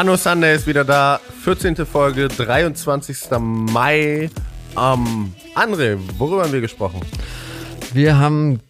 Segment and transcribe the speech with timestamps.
[0.00, 1.20] Anno Sunday ist wieder da.
[1.44, 1.84] 14.
[1.84, 3.18] Folge, 23.
[3.38, 4.30] Mai.
[4.74, 7.02] Ähm, André, worüber haben wir gesprochen?
[7.92, 8.60] Wir haben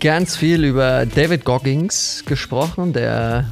[0.00, 3.44] ganz viel über David Goggins gesprochen, der,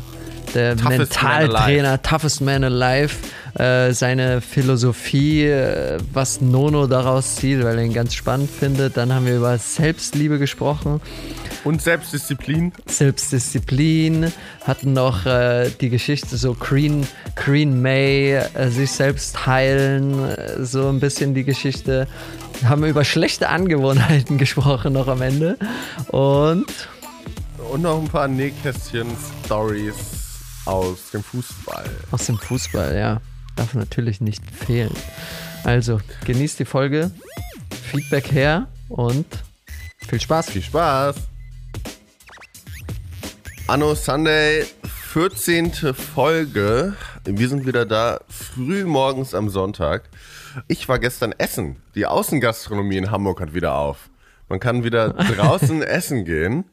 [0.54, 3.14] der Mentaltrainer, toughest man alive.
[3.56, 8.96] Äh, seine Philosophie, äh, was Nono daraus zieht, weil er ihn ganz spannend findet.
[8.96, 11.00] Dann haben wir über Selbstliebe gesprochen.
[11.64, 12.72] Und Selbstdisziplin.
[12.86, 14.32] Selbstdisziplin.
[14.64, 20.88] Hatten noch äh, die Geschichte so Green, Green May, äh, sich selbst heilen, äh, so
[20.88, 22.06] ein bisschen die Geschichte.
[22.64, 25.58] Haben über schlechte Angewohnheiten gesprochen noch am Ende.
[26.08, 26.66] Und.
[27.72, 29.94] Und noch ein paar Nähkästchen-Stories
[30.66, 31.84] aus dem Fußball.
[32.10, 33.20] Aus dem Fußball, ja
[33.56, 34.94] darf natürlich nicht fehlen.
[35.64, 37.10] Also, genießt die Folge,
[37.90, 39.26] Feedback her und
[40.06, 40.50] viel Spaß.
[40.50, 41.16] Viel Spaß.
[43.66, 44.66] Anno Sunday,
[45.12, 45.72] 14.
[45.94, 46.94] Folge.
[47.24, 50.10] Wir sind wieder da, früh morgens am Sonntag.
[50.68, 51.82] Ich war gestern essen.
[51.94, 54.10] Die Außengastronomie in Hamburg hat wieder auf.
[54.50, 56.66] Man kann wieder draußen essen gehen.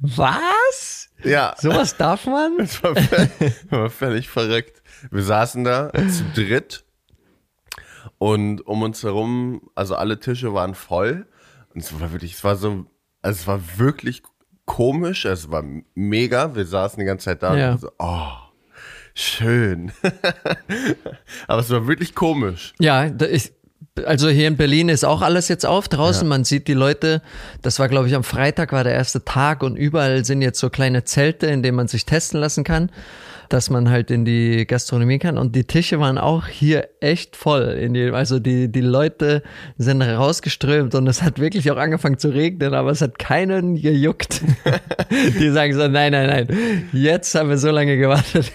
[0.00, 1.08] Was?
[1.24, 1.54] Ja.
[1.58, 2.58] Sowas darf man?
[2.58, 4.82] Das war völlig, war völlig verrückt.
[5.10, 6.84] Wir saßen da zu dritt
[8.18, 11.26] und um uns herum, also alle Tische waren voll.
[11.74, 12.84] Und es war wirklich, es war so,
[13.22, 14.22] also es war wirklich
[14.66, 16.54] komisch, es war mega.
[16.54, 17.72] Wir saßen die ganze Zeit da Ja.
[17.72, 18.28] und so, oh,
[19.14, 19.92] schön.
[21.46, 22.72] Aber es war wirklich komisch.
[22.78, 23.52] Ja, ist,
[24.04, 26.26] also hier in Berlin ist auch alles jetzt auf draußen.
[26.26, 27.22] Man sieht die Leute.
[27.60, 30.70] Das war, glaube ich, am Freitag war der erste Tag und überall sind jetzt so
[30.70, 32.90] kleine Zelte, in denen man sich testen lassen kann,
[33.52, 35.36] dass man halt in die Gastronomie kann.
[35.36, 37.88] Und die Tische waren auch hier echt voll.
[37.90, 39.42] Die, also die, die Leute
[39.76, 44.40] sind rausgeströmt und es hat wirklich auch angefangen zu regnen, aber es hat keinen gejuckt.
[45.10, 48.50] die sagen so, nein, nein, nein, jetzt haben wir so lange gewartet.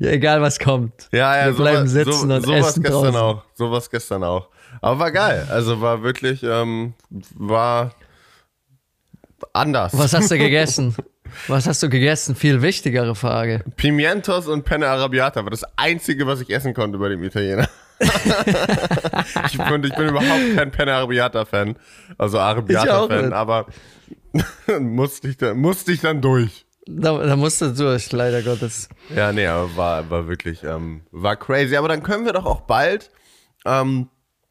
[0.00, 1.08] ja, egal was kommt.
[1.12, 3.16] Ja, ja, wir bleiben sowas- sitzen so, und sowas essen gestern draußen.
[3.16, 3.42] auch.
[3.54, 4.48] Sowas gestern auch.
[4.80, 5.46] Aber war geil.
[5.50, 6.94] Also war wirklich, ähm,
[7.36, 7.92] war
[9.52, 9.96] anders.
[9.96, 10.94] Was hast du gegessen?
[11.48, 12.34] Was hast du gegessen?
[12.34, 13.64] Viel wichtigere Frage.
[13.76, 17.68] Pimientos und Penne Arrabbiata war das Einzige, was ich essen konnte bei dem Italiener.
[18.00, 21.76] ich, bin, ich bin überhaupt kein Penne Arrabbiata-Fan.
[22.18, 23.32] Also nicht.
[23.32, 23.66] aber
[24.80, 26.66] musste, ich dann, musste ich dann durch.
[26.86, 28.88] Da, da musst du durch, leider Gottes.
[29.14, 31.76] Ja, nee, aber war, war wirklich, ähm, war crazy.
[31.76, 33.10] Aber dann können wir doch auch bald,
[33.64, 34.08] ähm,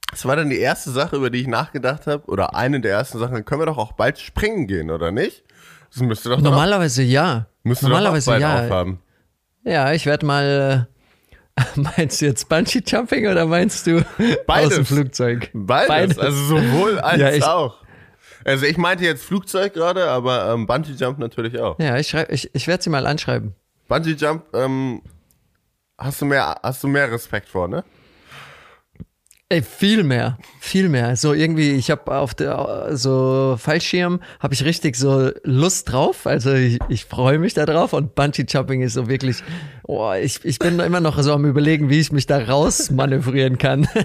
[0.09, 3.19] das war dann die erste Sache, über die ich nachgedacht habe, oder eine der ersten
[3.19, 5.43] Sachen, dann können wir doch auch bald springen gehen, oder nicht?
[5.93, 7.39] Das müsste doch Normalerweise ja.
[7.39, 8.63] doch, müsste doch Normalerweise auch bald ja.
[8.65, 8.99] aufhaben.
[9.63, 10.87] Ja, ich werde mal.
[11.55, 14.03] Äh, meinst du jetzt Bungee Jumping oder meinst du
[14.47, 14.69] Beides.
[14.71, 15.51] aus dem Flugzeug?
[15.53, 17.77] Beides, also sowohl als Ja, ich- auch.
[18.45, 21.79] Also ich meinte jetzt Flugzeug gerade, aber ähm, Bungee Jump natürlich auch.
[21.79, 23.55] Ja, ich, schreib, ich, ich werde sie mal anschreiben.
[23.87, 25.01] Bungee Jump, ähm,
[25.97, 27.83] hast du mehr, hast du mehr Respekt vor, ne?
[29.53, 31.15] Ey, viel mehr, viel mehr.
[31.15, 36.25] So irgendwie, ich habe auf der so Fallschirm habe ich richtig so Lust drauf.
[36.25, 39.43] Also ich, ich freue mich da drauf und Bungee Jumping ist so wirklich.
[39.83, 43.59] Oh, ich, ich bin immer noch so am überlegen, wie ich mich da raus manövrieren
[43.59, 43.87] kann.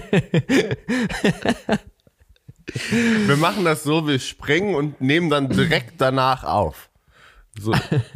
[3.25, 6.91] Wir machen das so, wir springen und nehmen dann direkt danach auf.
[7.59, 7.73] So,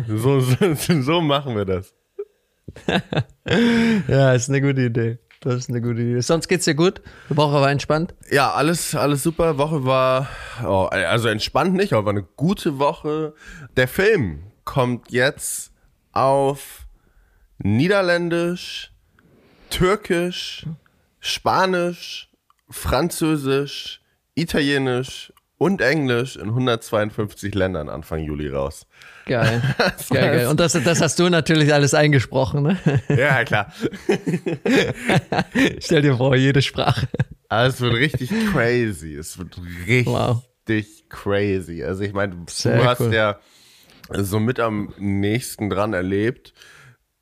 [0.07, 1.95] so, so, so machen wir das.
[4.07, 5.17] ja, ist eine gute Idee.
[5.43, 6.21] Das ist eine gute Idee.
[6.21, 7.01] Sonst geht's dir gut?
[7.29, 8.15] Die Woche war entspannt.
[8.31, 9.57] Ja, alles, alles super.
[9.57, 10.29] Woche war,
[10.65, 13.33] oh, also entspannt nicht, aber war eine gute Woche.
[13.75, 15.73] Der Film kommt jetzt
[16.13, 16.87] auf
[17.57, 18.93] Niederländisch,
[19.69, 20.65] Türkisch,
[21.19, 22.29] Spanisch,
[22.69, 24.01] Französisch,
[24.35, 28.87] Italienisch und Englisch in 152 Ländern Anfang Juli raus.
[29.25, 29.61] Geil.
[30.09, 30.47] geil, geil.
[30.47, 32.77] Und das, das hast du natürlich alles eingesprochen, ne?
[33.09, 33.71] Ja, klar.
[35.79, 37.07] Stell dir vor, jede Sprache.
[37.49, 39.15] Aber es wird richtig crazy.
[39.15, 40.43] Es wird richtig Wow.
[41.09, 41.83] crazy.
[41.83, 43.13] Also ich meine, du Sehr hast cool.
[43.13, 43.39] ja
[44.09, 46.53] so mit am nächsten dran erlebt,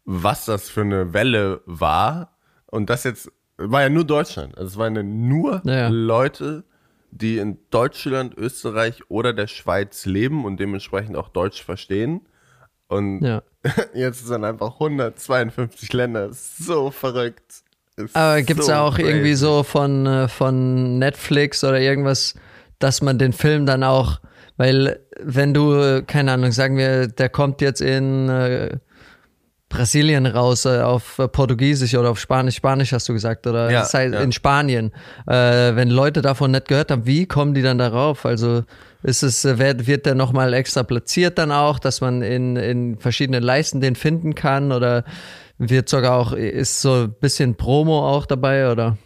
[0.06, 2.38] was das für eine Welle war.
[2.66, 4.58] Und das jetzt war ja nur Deutschland.
[4.58, 5.90] Also es waren ja nur Ja.
[5.90, 6.64] Leute,
[7.12, 12.22] die in Deutschland, Österreich oder der Schweiz leben und dementsprechend auch Deutsch verstehen.
[12.88, 13.44] Und Ja.
[13.94, 16.30] jetzt sind einfach 152 Länder.
[16.32, 17.64] So verrückt.
[17.98, 19.36] Ist Aber gibt's so da auch irgendwie crazy.
[19.42, 22.36] so von, äh, von Netflix oder irgendwas,
[22.80, 24.20] dass man den Film dann auch,
[24.58, 28.78] weil wenn du, keine Ahnung, sagen wir, der kommt jetzt in äh,
[29.72, 32.56] Brasilien raus, äh, auf äh, Portugiesisch oder auf Spanisch.
[32.56, 34.22] Spanisch hast du gesagt, oder Ja, das heißt, ja.
[34.22, 34.92] in Spanien.
[35.26, 38.26] Äh, wenn Leute davon nicht gehört haben, wie kommen die dann darauf?
[38.26, 38.64] Also
[39.02, 43.00] ist es, äh, wird, wird der nochmal extra platziert dann auch, dass man in, in
[43.00, 44.72] verschiedenen Leisten den finden kann?
[44.72, 45.06] Oder
[45.58, 48.98] wird sogar auch, ist so ein bisschen Promo auch dabei, oder?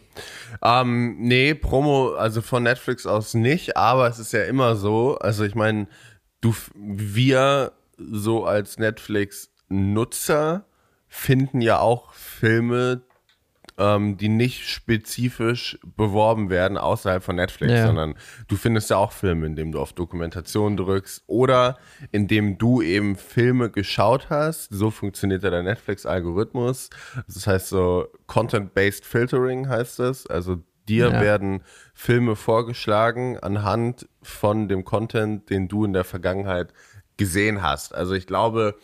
[0.63, 5.43] Ähm, nee, Promo, also von Netflix aus nicht, aber es ist ja immer so, also
[5.43, 5.87] ich meine,
[6.41, 8.79] du, wir so als
[9.69, 10.65] Netflix-Nutzer
[11.07, 13.01] finden ja auch Filme,
[13.77, 17.87] ähm, die nicht spezifisch beworben werden außerhalb von Netflix, Ja.
[17.87, 18.15] sondern
[18.47, 21.77] du findest ja auch Filme, indem du auf Dokumentation drückst oder
[22.11, 24.69] indem du eben Filme geschaut hast.
[24.73, 26.89] So funktioniert ja der Netflix-Algorithmus.
[27.27, 30.25] Das heißt so Content-Based Filtering heißt das.
[30.27, 30.57] Also
[30.87, 31.19] dir Ja.
[31.21, 31.63] werden
[31.93, 36.73] Filme vorgeschlagen anhand von dem Content, den du in der Vergangenheit
[37.17, 37.93] gesehen hast.
[37.95, 38.75] Also ich glaube,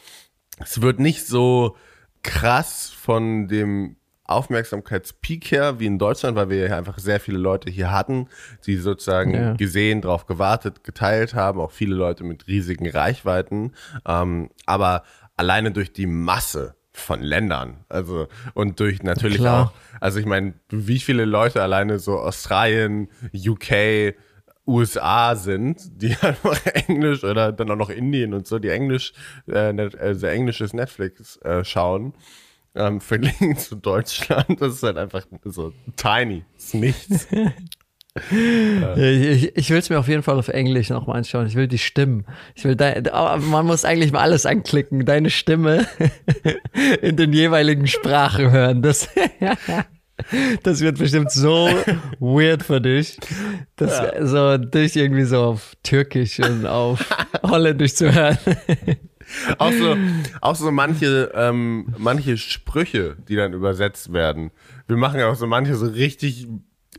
[0.64, 1.76] es wird nicht so
[2.24, 7.70] krass von dem Aufmerksamkeitspeak her wie in Deutschland, weil wir ja einfach sehr viele Leute
[7.70, 8.28] hier hatten,
[8.66, 9.54] die sozusagen Ja.
[9.54, 13.74] gesehen, drauf gewartet, geteilt haben, auch viele Leute mit riesigen Reichweiten.
[14.06, 15.04] Ähm, aber
[15.36, 19.68] alleine durch die Masse von Ländern, also und durch natürlich Klar.
[19.68, 19.72] auch,
[20.02, 24.14] also ich meine, wie viele Leute alleine so Australien, UK,
[24.68, 29.14] USA sind, die einfach Englisch oder dann auch noch Indien und so, die Englisch,
[29.48, 32.14] äh, net, also englisches Netflix äh, schauen,
[32.76, 37.28] ähm, verglichen zu Deutschland, das ist halt einfach so tiny, ist nichts.
[38.98, 41.48] Ich, ich will es mir auf jeden Fall auf Englisch nochmal anschauen.
[41.48, 42.26] Ich will die Stimmen.
[42.56, 45.06] Ich will dein, aber man muss eigentlich mal alles anklicken.
[45.06, 45.88] Deine Stimme
[47.02, 48.82] in den jeweiligen Sprachen hören.
[48.82, 49.08] Das,
[50.64, 51.70] das wird bestimmt so
[52.20, 53.18] weird für dich.
[53.76, 57.04] Das so dich irgendwie so auf Türkisch und auf
[57.44, 58.38] Holländisch zu hören.
[59.58, 59.98] auch so,
[60.42, 64.52] auch so manche, ähm, manche Sprüche, die dann übersetzt werden.
[64.88, 66.48] Wir machen ja auch so manche so richtig,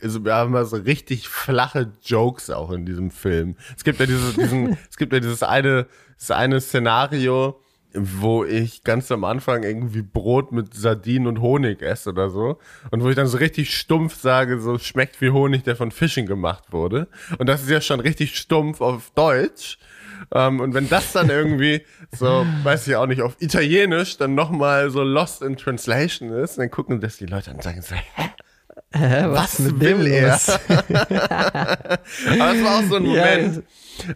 [0.02, 3.56] also wir haben ja so richtig flache Jokes auch in diesem Film.
[3.76, 5.86] Es gibt ja dieses, diesen, es gibt ja dieses eine,
[6.18, 7.61] das eine Szenario,
[7.94, 12.58] wo ich ganz am Anfang irgendwie Brot mit Sardinen und Honig esse oder so.
[12.90, 16.26] Und wo ich dann so richtig stumpf sage, so schmeckt wie Honig, der von Fischen
[16.26, 17.08] gemacht wurde.
[17.38, 19.78] Und das ist ja schon richtig stumpf auf Deutsch.
[20.34, 24.90] Ähm, und wenn das dann irgendwie so, weiß ich auch nicht, auf Italienisch dann nochmal
[24.90, 28.30] so lost in translation ist, dann gucken das die Leute an und sagen so, hä?
[28.94, 30.34] Hä, Was will er?
[30.68, 33.64] Aber es war auch so ein Ja, Moment,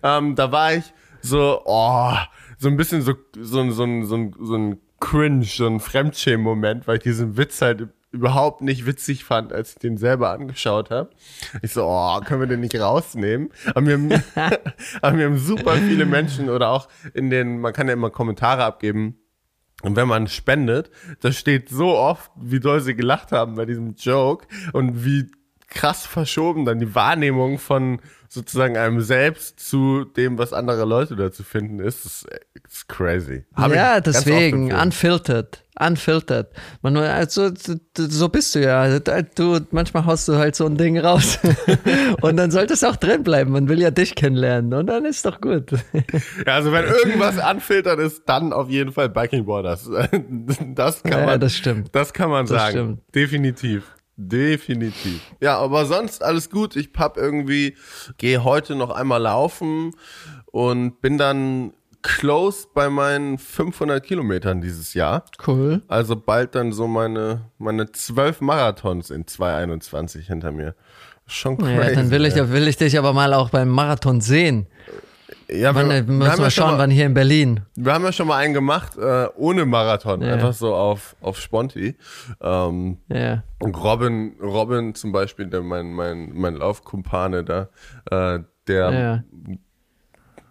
[0.02, 0.84] ähm, da war ich
[1.22, 2.12] so, oh,
[2.58, 6.96] so ein bisschen so, so, so, so, so, so ein Cringe, so ein Fremdschämen-Moment, weil
[6.98, 11.10] ich diesen Witz halt überhaupt nicht witzig fand, als ich den selber angeschaut habe.
[11.60, 13.50] Ich so, oh, können wir den nicht rausnehmen?
[13.68, 14.22] Aber mir, haben-
[15.02, 18.64] aber mir haben super viele Menschen oder auch in den, man kann ja immer Kommentare
[18.64, 19.16] abgeben,
[19.82, 23.94] und wenn man spendet, da steht so oft, wie doll sie gelacht haben bei diesem
[23.94, 25.30] Joke und wie
[25.68, 31.42] krass verschoben dann die Wahrnehmung von sozusagen einem selbst zu dem, was andere Leute dazu
[31.42, 32.04] finden, ist.
[32.04, 32.26] Ist,
[32.68, 33.44] ist crazy.
[33.54, 35.62] Hab ja, deswegen, unfiltered.
[35.78, 36.46] Unfiltered.
[36.80, 37.50] Man, also,
[37.98, 38.98] so bist du ja.
[38.98, 41.38] Du, manchmal haust du halt so ein Ding raus.
[42.22, 43.52] Und dann sollte es auch drin bleiben.
[43.52, 44.72] Man will ja dich kennenlernen.
[44.72, 45.72] Und dann ist doch gut.
[46.46, 49.90] Ja, also wenn irgendwas anfiltert ist, dann auf jeden Fall Biking Borders.
[50.74, 51.94] Das kann Ja, man, das stimmt.
[51.94, 52.70] Das kann man Das sagen.
[52.72, 53.14] stimmt.
[53.14, 53.84] Definitiv.
[54.16, 55.20] Definitiv.
[55.40, 56.74] Ja, aber sonst alles gut.
[56.76, 57.76] Ich hab irgendwie,
[58.16, 59.92] gehe heute noch einmal laufen
[60.46, 61.72] und bin dann
[62.02, 65.24] close bei meinen 500 Kilometern dieses Jahr.
[65.46, 65.82] Cool.
[65.88, 70.74] Also bald dann so meine, meine 12 Marathons in 2021 hinter mir.
[71.26, 71.72] Schon crazy.
[71.74, 74.66] Ja, dann will ich, will ich dich aber mal auch beim Marathon sehen.
[75.48, 77.14] Ja, Wann, wir, äh, wir, müssen haben wir ja schon schauen, mal, wann hier in
[77.14, 77.60] Berlin.
[77.74, 80.22] wir haben ja schon mal einen gemacht, äh, ohne Marathon.
[80.22, 80.34] Ja.
[80.34, 81.96] Einfach so auf, auf Sponti.
[82.40, 83.42] Ähm, Ja.
[83.58, 87.68] Und Robin, Robin zum Beispiel, der mein, mein, mein Laufkumpane da,
[88.10, 89.24] äh, der Ja.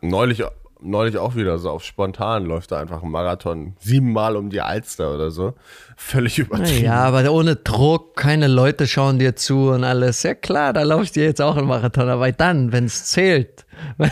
[0.02, 0.44] neulich,
[0.82, 5.14] neulich auch wieder so auf spontan läuft da einfach einen Marathon siebenmal um die Alster
[5.14, 5.54] oder so.
[5.98, 6.84] Völlig übertrieben.
[6.84, 10.24] Ja, aber ohne Druck, keine Leute schauen dir zu und alles.
[10.24, 13.66] Ja klar, da laufe ich dir jetzt auch einen Marathon, aber dann, wenn es zählt,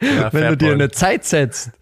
[0.00, 1.72] Ja, wenn du dir eine Zeit setzt,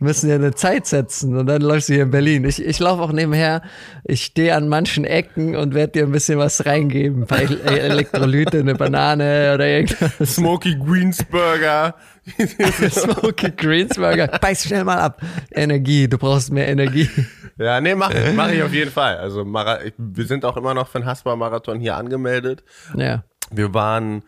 [0.00, 2.44] müssen dir eine Zeit setzen und dann läufst du hier in Berlin.
[2.44, 3.62] Ich, ich laufe auch nebenher,
[4.02, 7.22] ich stehe an manchen Ecken und werde dir ein bisschen was reingeben.
[7.22, 10.34] Ein paar Elektrolyte, eine Banane oder irgendwas.
[10.34, 11.94] Smoky Greensburger.
[12.90, 14.26] Smoky Greensburger.
[14.26, 15.22] Beiß schnell mal ab.
[15.50, 17.08] Energie, du brauchst mehr Energie.
[17.58, 19.18] ja, nee, mach, mach ich auf jeden Fall.
[19.18, 22.64] Also Mara ich, wir sind auch immer noch für den Haspa-Marathon hier angemeldet.
[22.96, 23.24] Ja.
[23.50, 24.22] Wir waren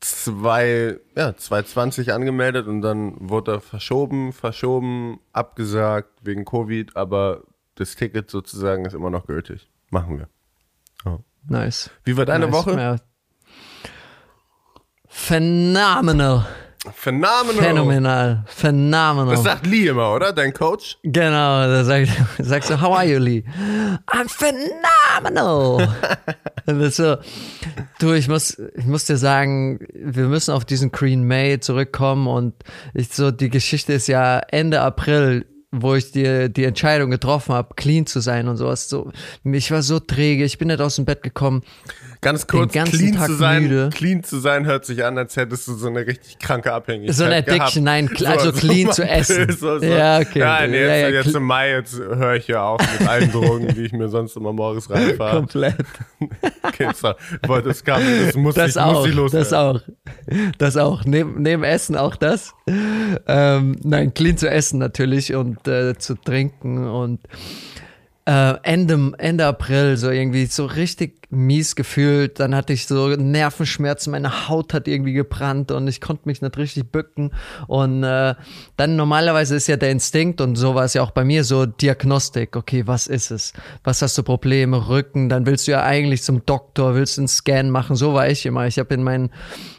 [0.00, 7.42] zwei, ja, 2020 angemeldet und dann wurde er verschoben, verschoben, abgesagt wegen Covid, aber
[7.74, 9.70] das Ticket sozusagen ist immer noch gültig.
[9.90, 10.28] Machen wir.
[11.04, 11.18] Oh.
[11.48, 11.90] Nice.
[12.04, 12.54] Wie war deine nice.
[12.54, 12.80] Woche?
[12.80, 12.96] Ja.
[15.06, 16.46] Phenomenal.
[16.94, 17.62] Phenomenal.
[17.62, 18.44] Phänomenal.
[18.46, 19.34] Phenomenal.
[19.34, 20.32] Das sagt Lee immer, oder?
[20.32, 20.96] Dein Coach?
[21.02, 22.08] Genau, da sagt,
[22.38, 23.44] sagst du, how are you, Lee?
[24.06, 25.94] I'm phenomenal.
[26.66, 27.16] Und so,
[27.98, 32.54] du, ich muss, ich muss dir sagen, wir müssen auf diesen Green May zurückkommen und
[32.94, 37.74] ich so, die Geschichte ist ja Ende April wo ich die, die Entscheidung getroffen habe,
[37.76, 38.88] clean zu sein und sowas.
[38.88, 39.12] So,
[39.44, 41.62] ich war so träge, ich bin nicht aus dem Bett gekommen.
[42.22, 43.90] Ganz kurz, clean Tag zu sein, müde.
[43.94, 47.24] clean zu sein hört sich an, als hättest du so eine richtig kranke Abhängigkeit So
[47.24, 49.50] eine Addiction, nein, also so, clean so zu essen.
[49.52, 49.78] So.
[49.78, 50.68] Ja, okay.
[50.68, 53.68] Nee, jetzt, ja, ja, jetzt im Mai, jetzt höre ich ja auf mit allen Drogen,
[53.68, 55.36] die ich mir sonst immer morgens reinfahre.
[55.36, 55.76] Komplett.
[56.62, 57.14] okay, so,
[57.60, 59.48] das, kam, das muss das ich, auch, muss ich loswerden.
[59.48, 59.80] Das auch.
[60.58, 61.04] Das auch.
[61.04, 62.54] Neben, neben Essen auch das.
[63.26, 67.20] Ähm, nein, clean zu essen natürlich und äh, zu trinken und
[68.30, 72.38] äh, Ende, Ende April so irgendwie so richtig mies gefühlt.
[72.38, 76.56] Dann hatte ich so Nervenschmerzen, meine Haut hat irgendwie gebrannt und ich konnte mich nicht
[76.56, 77.32] richtig bücken.
[77.66, 78.34] Und äh,
[78.76, 81.66] dann normalerweise ist ja der Instinkt und so war es ja auch bei mir so
[81.66, 82.56] Diagnostik.
[82.56, 83.52] Okay, was ist es?
[83.84, 84.88] Was hast du Probleme?
[84.88, 85.28] Rücken?
[85.28, 87.96] Dann willst du ja eigentlich zum Doktor, willst einen Scan machen.
[87.96, 88.66] So war ich immer.
[88.66, 89.30] Ich habe in, mein,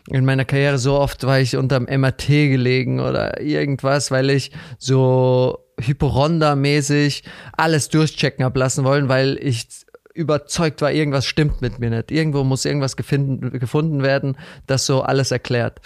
[0.09, 5.59] in meiner Karriere so oft war ich unterm MRT gelegen oder irgendwas, weil ich so
[5.81, 7.23] Hyporonda-mäßig
[7.57, 9.67] alles durchchecken hab lassen wollen, weil ich
[10.13, 12.11] überzeugt war, irgendwas stimmt mit mir nicht.
[12.11, 15.81] Irgendwo muss irgendwas gefunden, gefunden werden, das so alles erklärt.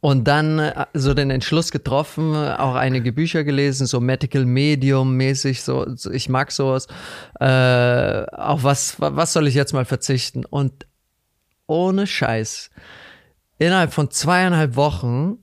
[0.00, 5.62] Und dann äh, so den Entschluss getroffen, auch einige Bücher gelesen, so Medical Medium mäßig,
[5.62, 6.86] so, ich mag sowas.
[7.38, 10.44] Äh, auf was, was soll ich jetzt mal verzichten?
[10.46, 10.86] Und
[11.66, 12.70] ohne Scheiß,
[13.58, 15.38] innerhalb von zweieinhalb Wochen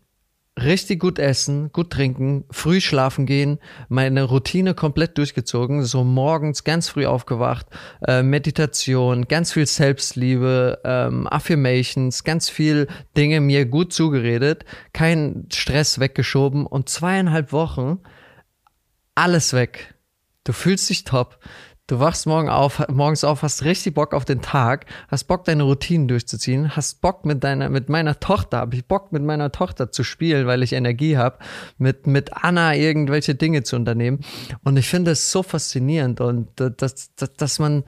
[0.58, 3.60] richtig gut essen, gut trinken, früh schlafen gehen,
[3.90, 7.68] meine Routine komplett durchgezogen, so morgens ganz früh aufgewacht,
[8.06, 16.00] äh, Meditation, ganz viel Selbstliebe, ähm, Affirmations, ganz viel Dinge mir gut zugeredet, kein Stress
[16.00, 18.00] weggeschoben und zweieinhalb Wochen
[19.16, 19.96] alles weg.
[20.44, 21.40] Du fühlst dich top.
[21.90, 25.64] Du wachst morgen auf, morgens auf, hast richtig Bock auf den Tag, hast Bock, deine
[25.64, 29.90] Routinen durchzuziehen, hast Bock mit deiner, mit meiner Tochter, habe ich Bock mit meiner Tochter
[29.90, 31.38] zu spielen, weil ich Energie habe,
[31.78, 34.20] mit, mit Anna irgendwelche Dinge zu unternehmen.
[34.66, 37.86] Und ich finde es so faszinierend und dass, dass, dass man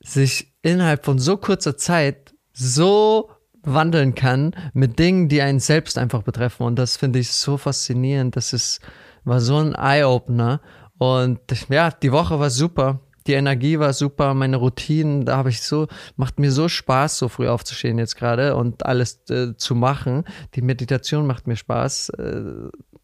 [0.00, 3.30] sich innerhalb von so kurzer Zeit so
[3.62, 6.64] wandeln kann mit Dingen, die einen selbst einfach betreffen.
[6.64, 8.36] Und das finde ich so faszinierend.
[8.36, 8.80] Das ist,
[9.24, 10.60] war so ein Eye-Opener.
[10.98, 15.62] Und ja, die Woche war super die Energie war super, meine Routinen, da habe ich
[15.62, 20.24] so, macht mir so Spaß, so früh aufzustehen jetzt gerade und alles äh, zu machen.
[20.54, 22.12] Die Meditation macht mir Spaß.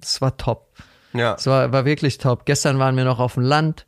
[0.00, 0.72] Es äh, war top.
[1.12, 1.34] Ja.
[1.34, 2.44] Es war, war wirklich top.
[2.46, 3.86] Gestern waren wir noch auf dem Land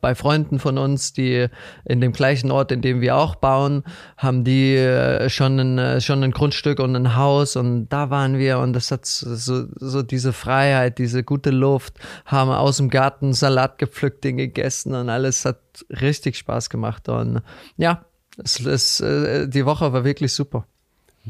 [0.00, 1.46] bei Freunden von uns, die
[1.84, 3.84] in dem gleichen Ort, in dem wir auch bauen,
[4.16, 8.38] haben die äh, schon ein, äh, schon ein Grundstück und ein Haus und da waren
[8.38, 13.32] wir und das hat so, so diese Freiheit, diese gute Luft, haben aus dem Garten
[13.32, 17.42] Salat gepflückt, den gegessen und alles hat richtig Spaß gemacht und
[17.76, 18.04] ja,
[18.42, 20.66] es, es, äh, die Woche war wirklich super.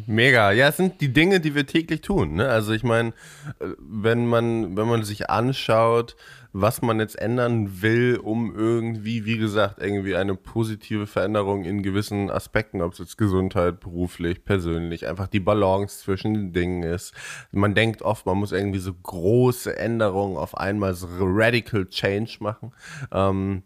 [0.06, 0.52] Mega.
[0.52, 2.34] Ja, es sind die Dinge, die wir täglich tun.
[2.34, 2.48] Ne?
[2.48, 3.12] Also ich meine,
[3.78, 6.16] wenn man, wenn man sich anschaut,
[6.52, 12.30] was man jetzt ändern will, um irgendwie, wie gesagt, irgendwie eine positive Veränderung in gewissen
[12.30, 17.14] Aspekten, ob es jetzt Gesundheit, beruflich, persönlich, einfach die Balance zwischen den Dingen ist.
[17.52, 22.72] Man denkt oft, man muss irgendwie so große Änderungen auf einmal, so radical change machen.
[23.12, 23.62] Ähm,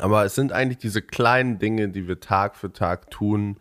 [0.00, 3.56] aber es sind eigentlich diese kleinen Dinge, die wir Tag für Tag tun,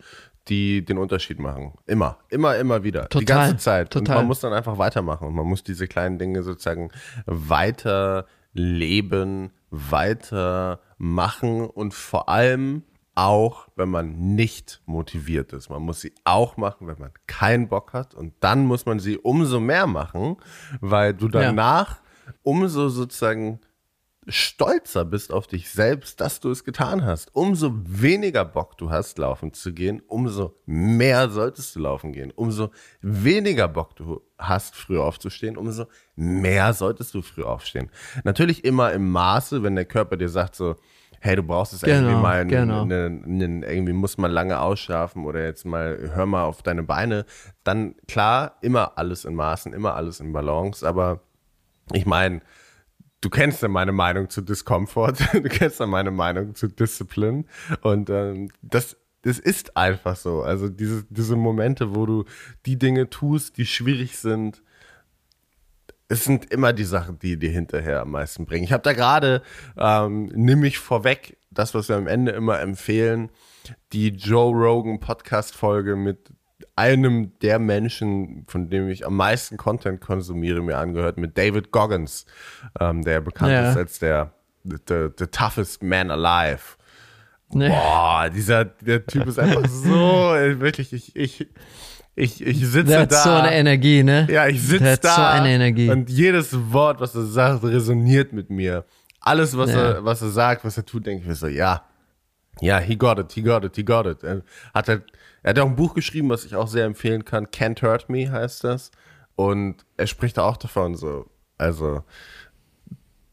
[0.47, 1.73] die den Unterschied machen.
[1.85, 3.09] Immer, immer, immer wieder.
[3.09, 3.89] Total, die ganze Zeit.
[3.91, 4.15] Total.
[4.15, 5.27] Und man muss dann einfach weitermachen.
[5.27, 6.91] Und man muss diese kleinen Dinge sozusagen
[7.25, 12.83] weiter leben, weiter machen und vor allem
[13.15, 15.69] auch, wenn man nicht motiviert ist.
[15.69, 18.13] Man muss sie auch machen, wenn man keinen Bock hat.
[18.13, 20.37] Und dann muss man sie umso mehr machen,
[20.81, 22.33] weil du danach ja.
[22.43, 23.59] umso sozusagen
[24.27, 27.33] stolzer bist auf dich selbst, dass du es getan hast.
[27.35, 32.31] Umso weniger Bock du hast, laufen zu gehen, umso mehr solltest du laufen gehen.
[32.31, 37.91] Umso weniger Bock du hast, früh aufzustehen, umso mehr solltest du früh aufstehen.
[38.23, 40.75] Natürlich immer im Maße, wenn der Körper dir sagt so,
[41.19, 42.85] hey, du brauchst es genau, irgendwie mal, genau.
[42.85, 47.25] ne, ne, irgendwie muss man lange ausschlafen oder jetzt mal, hör mal auf deine Beine,
[47.63, 51.21] dann klar, immer alles in Maßen, immer alles in Balance, aber
[51.93, 52.41] ich meine,
[53.25, 57.45] du kennst ja meine Meinung zu Discomfort, du kennst ja meine Meinung zu Discipline
[57.81, 60.43] und ähm, das das ist einfach so.
[60.43, 62.25] Also diese, diese Momente, wo du
[62.67, 64.61] die Dinge tust, die schwierig sind,
[66.07, 68.63] es sind immer die Sachen, die dir hinterher am meisten bringen.
[68.63, 69.41] Ich habe da gerade,
[69.77, 73.31] ähm, nimm mich vorweg, das, was wir am Ende immer empfehlen,
[73.93, 76.31] die Joe Rogan Podcast-Folge mit
[76.75, 82.25] einem der Menschen, von dem ich am meisten Content konsumiere, mir angehört, mit David Goggins,
[82.79, 83.71] ähm, der bekannt ja.
[83.71, 84.31] ist als der
[84.65, 86.77] the, the toughest man alive.
[87.53, 87.69] Nee.
[87.69, 91.47] Boah, dieser der Typ ist einfach so, wirklich, ich, ich,
[92.15, 93.23] ich, ich sitze der hat da.
[93.23, 94.27] so eine Energie, ne?
[94.29, 95.15] Ja, ich sitze da.
[95.15, 95.89] so eine Energie.
[95.89, 98.85] Und jedes Wort, was er sagt, resoniert mit mir.
[99.21, 99.93] Alles, was, ja.
[99.93, 101.83] er, was er sagt, was er tut, denke ich mir so, ja.
[102.61, 104.23] Ja, he got it, he got it, he got it.
[104.23, 104.41] Er
[104.73, 105.03] hat halt,
[105.43, 107.47] er hat auch ein Buch geschrieben, was ich auch sehr empfehlen kann.
[107.47, 108.91] Can't Hurt Me heißt das.
[109.35, 111.29] Und er spricht auch davon so.
[111.57, 112.03] Also,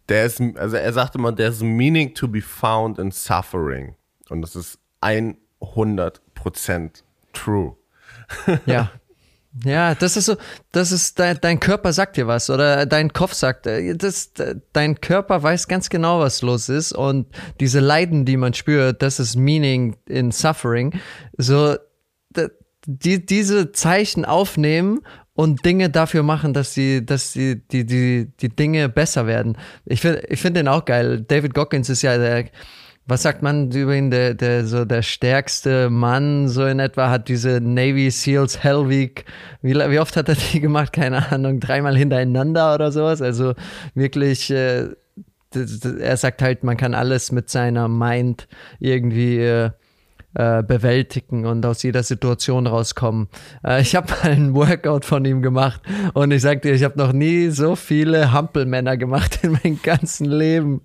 [0.08, 3.94] der ist, also er sagte mal, there's meaning to be found in suffering.
[4.28, 7.02] Und das ist 100%
[7.32, 7.76] true.
[8.66, 8.90] Ja.
[9.64, 10.36] Ja, das ist so,
[10.72, 14.32] das ist dein, dein Körper sagt dir was oder dein Kopf sagt, äh, das,
[14.72, 17.26] dein Körper weiß ganz genau, was los ist und
[17.60, 20.98] diese Leiden, die man spürt, das ist Meaning in Suffering.
[21.36, 21.76] So,
[22.86, 25.00] die, diese Zeichen aufnehmen
[25.34, 29.56] und Dinge dafür machen, dass die, dass die, die, die, die Dinge besser werden.
[29.84, 31.22] Ich finde, ich finde den auch geil.
[31.22, 32.46] David Goggins ist ja der,
[33.06, 37.28] was sagt man über ihn, der, der, so der stärkste Mann, so in etwa, hat
[37.28, 39.24] diese Navy Seals Hell Week,
[39.60, 40.92] wie, wie oft hat er die gemacht?
[40.92, 43.20] Keine Ahnung, dreimal hintereinander oder sowas.
[43.20, 43.54] Also
[43.94, 44.88] wirklich, äh,
[45.54, 49.70] er sagt halt, man kann alles mit seiner Mind irgendwie äh,
[50.34, 53.28] äh, bewältigen und aus jeder Situation rauskommen.
[53.64, 55.80] Äh, ich habe mal einen Workout von ihm gemacht
[56.14, 60.26] und ich sag dir, ich habe noch nie so viele Hampelmänner gemacht in meinem ganzen
[60.26, 60.80] Leben.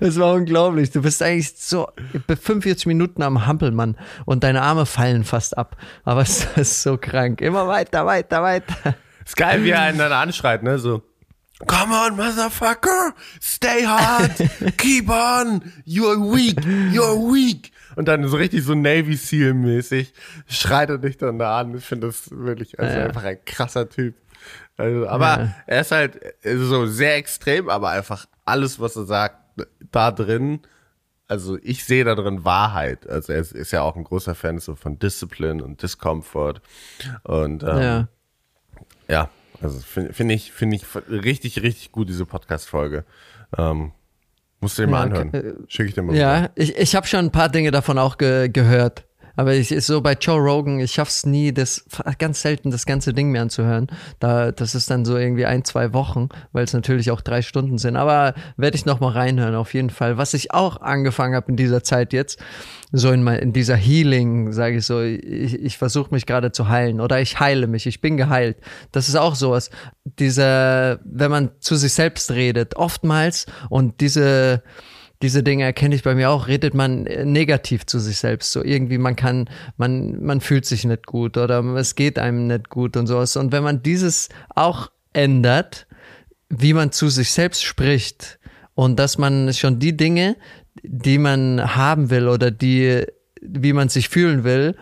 [0.00, 0.90] Es war unglaublich.
[0.90, 1.88] Du bist eigentlich so
[2.28, 5.76] 45 Minuten am Hampelmann und deine Arme fallen fast ab.
[6.04, 7.40] Aber es ist so krank.
[7.40, 8.94] Immer weiter, weiter, weiter.
[9.24, 10.78] Ist geil, wie er einen dann anschreit, ne?
[10.78, 11.02] So.
[11.66, 13.14] Come on, motherfucker!
[13.40, 14.32] Stay hard!
[14.76, 15.62] Keep on!
[15.86, 16.58] You're weak!
[16.92, 17.70] You're weak!
[17.96, 20.12] Und dann so richtig so Navy Seal mäßig
[20.46, 21.76] schreit er dich dann da an.
[21.76, 23.04] Ich finde das wirklich also ja.
[23.04, 24.14] einfach ein krasser Typ.
[24.76, 25.54] Also, aber ja.
[25.66, 29.36] er ist halt so sehr extrem, aber einfach alles, was er sagt,
[29.92, 30.60] da drin,
[31.28, 33.08] also ich sehe da drin Wahrheit.
[33.08, 36.60] Also er ist, ist ja auch ein großer Fan so von Discipline und Discomfort.
[37.22, 38.08] Und ähm, ja.
[39.08, 39.30] ja,
[39.60, 43.04] also finde find ich, finde ich richtig, richtig gut, diese Podcast-Folge.
[43.56, 43.92] Ähm,
[44.64, 45.34] Musst du dir mal ja, anhören.
[45.34, 46.16] Äh, Schicke ich dir mal.
[46.16, 49.04] Ja, ich, ich habe schon ein paar Dinge davon auch ge gehört.
[49.36, 51.84] Aber ich ist so bei Joe Rogan, ich schaff's nie, das
[52.18, 53.88] ganz selten das ganze Ding mir anzuhören.
[54.20, 57.78] Da, das ist dann so irgendwie ein, zwei Wochen, weil es natürlich auch drei Stunden
[57.78, 57.96] sind.
[57.96, 60.18] Aber werde ich noch mal reinhören, auf jeden Fall.
[60.18, 62.38] Was ich auch angefangen habe in dieser Zeit jetzt,
[62.92, 66.68] so in, mein, in dieser Healing, sage ich so, ich, ich versuche mich gerade zu
[66.68, 68.58] heilen oder ich heile mich, ich bin geheilt.
[68.92, 69.70] Das ist auch sowas.
[70.04, 74.62] Diese, wenn man zu sich selbst redet, oftmals und diese
[75.24, 78.52] diese Dinge erkenne ich bei mir auch, redet man äh, negativ zu sich selbst.
[78.52, 82.68] So irgendwie, man kann, man, man fühlt sich nicht gut oder es geht einem nicht
[82.68, 83.36] gut und sowas.
[83.36, 85.86] Und wenn man dieses auch ändert,
[86.50, 88.38] wie man zu sich selbst spricht
[88.74, 90.36] und dass man schon die Dinge,
[90.82, 93.06] die man haben will oder die,
[93.40, 94.76] wie man sich fühlen will,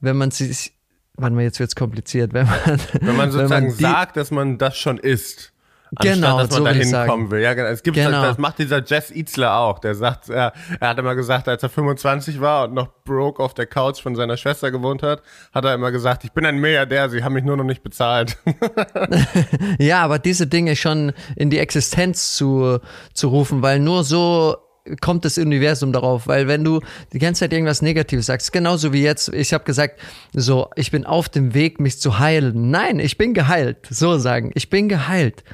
[0.00, 0.74] wenn man sich,
[1.14, 4.30] warte mal, jetzt wird's kompliziert, wenn man, wenn man sozusagen wenn man die, sagt, dass
[4.30, 5.54] man das schon ist.
[6.00, 7.40] Genau, dass man so da hinkommen will.
[7.40, 7.68] Ja, genau.
[7.68, 8.22] Es gibt genau.
[8.22, 9.78] das macht dieser Jess Itzler auch.
[9.78, 13.54] Der sagt, er, er hat immer gesagt, als er 25 war und noch broke auf
[13.54, 15.22] der Couch von seiner Schwester gewohnt hat,
[15.52, 18.36] hat er immer gesagt, ich bin ein Milliardär, sie haben mich nur noch nicht bezahlt.
[19.78, 22.78] ja, aber diese Dinge schon in die Existenz zu,
[23.14, 24.56] zu rufen, weil nur so
[25.00, 26.80] kommt das Universum darauf, weil wenn du
[27.12, 30.00] die ganze Zeit irgendwas Negatives sagst, genauso wie jetzt, ich habe gesagt,
[30.32, 32.70] so, ich bin auf dem Weg, mich zu heilen.
[32.70, 33.86] Nein, ich bin geheilt.
[33.90, 35.44] So sagen, ich bin geheilt.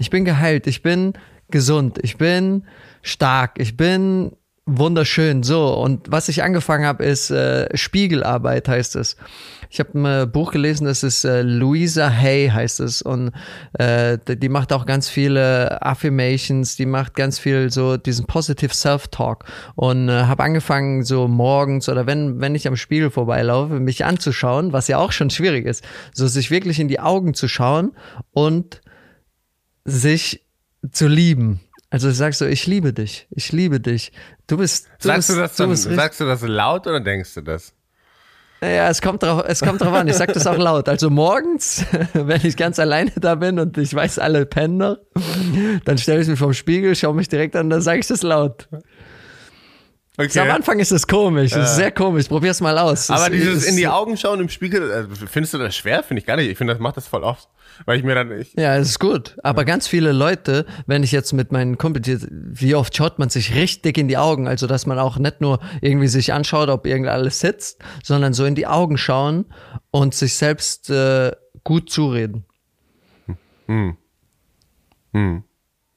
[0.00, 1.12] Ich bin geheilt, ich bin
[1.50, 2.64] gesund, ich bin
[3.02, 4.32] stark, ich bin
[4.64, 5.42] wunderschön.
[5.42, 9.18] So, und was ich angefangen habe, ist äh, Spiegelarbeit, heißt es.
[9.68, 13.02] Ich habe ein äh, Buch gelesen, das ist äh, Louisa Hay, heißt es.
[13.02, 13.32] Und
[13.74, 19.44] äh, die macht auch ganz viele Affirmations, die macht ganz viel so diesen Positive Self-Talk.
[19.74, 24.72] Und äh, habe angefangen, so morgens oder wenn, wenn ich am Spiegel vorbeilaufe, mich anzuschauen,
[24.72, 25.84] was ja auch schon schwierig ist,
[26.14, 27.92] so sich wirklich in die Augen zu schauen
[28.32, 28.80] und
[29.90, 30.44] sich
[30.90, 31.60] zu lieben.
[31.90, 34.12] Also sagst du, ich liebe dich, ich liebe dich.
[34.46, 34.86] Du bist.
[35.00, 37.74] Du sagst, bist, du das dann, sagst du das laut oder denkst du das?
[38.62, 40.06] Ja, es kommt drauf, es kommt drauf an.
[40.06, 40.88] Ich sag das auch laut.
[40.88, 44.98] Also morgens, wenn ich ganz alleine da bin und ich weiß, alle pennen noch,
[45.84, 48.68] dann stelle ich mich vom Spiegel, schaue mich direkt an, dann sage ich das laut.
[50.20, 50.28] Okay.
[50.28, 52.28] So, am Anfang ist es komisch, das ist sehr komisch.
[52.28, 53.08] Probier's mal aus.
[53.08, 56.02] Aber Es- dieses es- in die Augen schauen im Spiegel, äh, findest du das schwer?
[56.02, 56.50] Finde ich gar nicht.
[56.50, 57.48] Ich finde, das macht das voll oft.
[57.86, 59.38] Weil ich mir dann, ich, Ja, es ist gut.
[59.42, 63.54] Aber ganz viele Leute, wenn ich jetzt mit meinen Kumpels, wie oft schaut man sich
[63.54, 64.46] richtig in die Augen?
[64.46, 68.44] Also, dass man auch nicht nur irgendwie sich anschaut, ob irgend alles sitzt, sondern so
[68.44, 69.46] in die Augen schauen
[69.90, 71.32] und sich selbst äh,
[71.64, 72.44] gut zureden.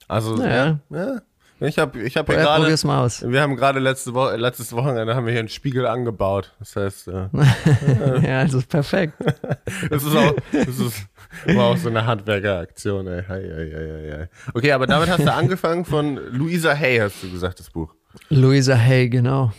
[0.08, 0.80] also, Naja.
[0.90, 0.98] ja.
[0.98, 1.22] ja.
[1.66, 3.24] Ich habe ich hab ja Ja, gerade, probier's mal aus.
[3.26, 6.54] wir haben gerade letzte Woche, letztes Wochenende haben wir hier einen Spiegel angebaut.
[6.60, 7.28] Das heißt, äh,
[8.28, 9.14] ja, also perfekt.
[9.90, 11.08] das ist auch, das ist,
[11.56, 13.24] war auch so eine Handwerkeraktion, ey.
[13.28, 14.30] Hei, hei, hei, hei.
[14.54, 17.94] Okay, aber damit hast du angefangen von Louisa Hay, hast du gesagt, das Buch.
[18.30, 19.52] Luisa Hay, genau.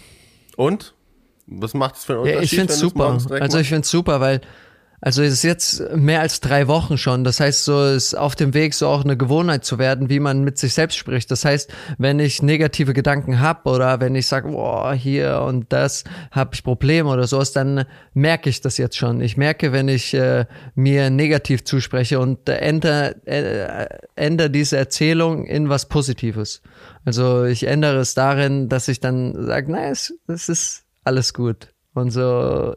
[0.57, 0.95] Und?
[1.47, 2.53] Was macht es für einen Ja, Unterschied?
[2.53, 3.19] ich finde es super.
[3.40, 4.40] Also ich finde es super, weil
[5.05, 7.25] also es ist jetzt mehr als drei Wochen schon.
[7.25, 10.45] Das heißt, so ist auf dem Weg, so auch eine Gewohnheit zu werden, wie man
[10.45, 11.31] mit sich selbst spricht.
[11.31, 16.05] Das heißt, wenn ich negative Gedanken habe oder wenn ich sage, boah, hier und das
[16.31, 19.21] habe ich Probleme oder sowas, dann merke ich das jetzt schon.
[19.21, 25.45] Ich merke, wenn ich äh, mir negativ zuspreche und äh, ändere, äh, ändere diese Erzählung
[25.45, 26.62] in was Positives.
[27.05, 31.75] Also ich ändere es darin, dass ich dann sage, nein, es, es ist alles gut.
[31.93, 32.75] Und so,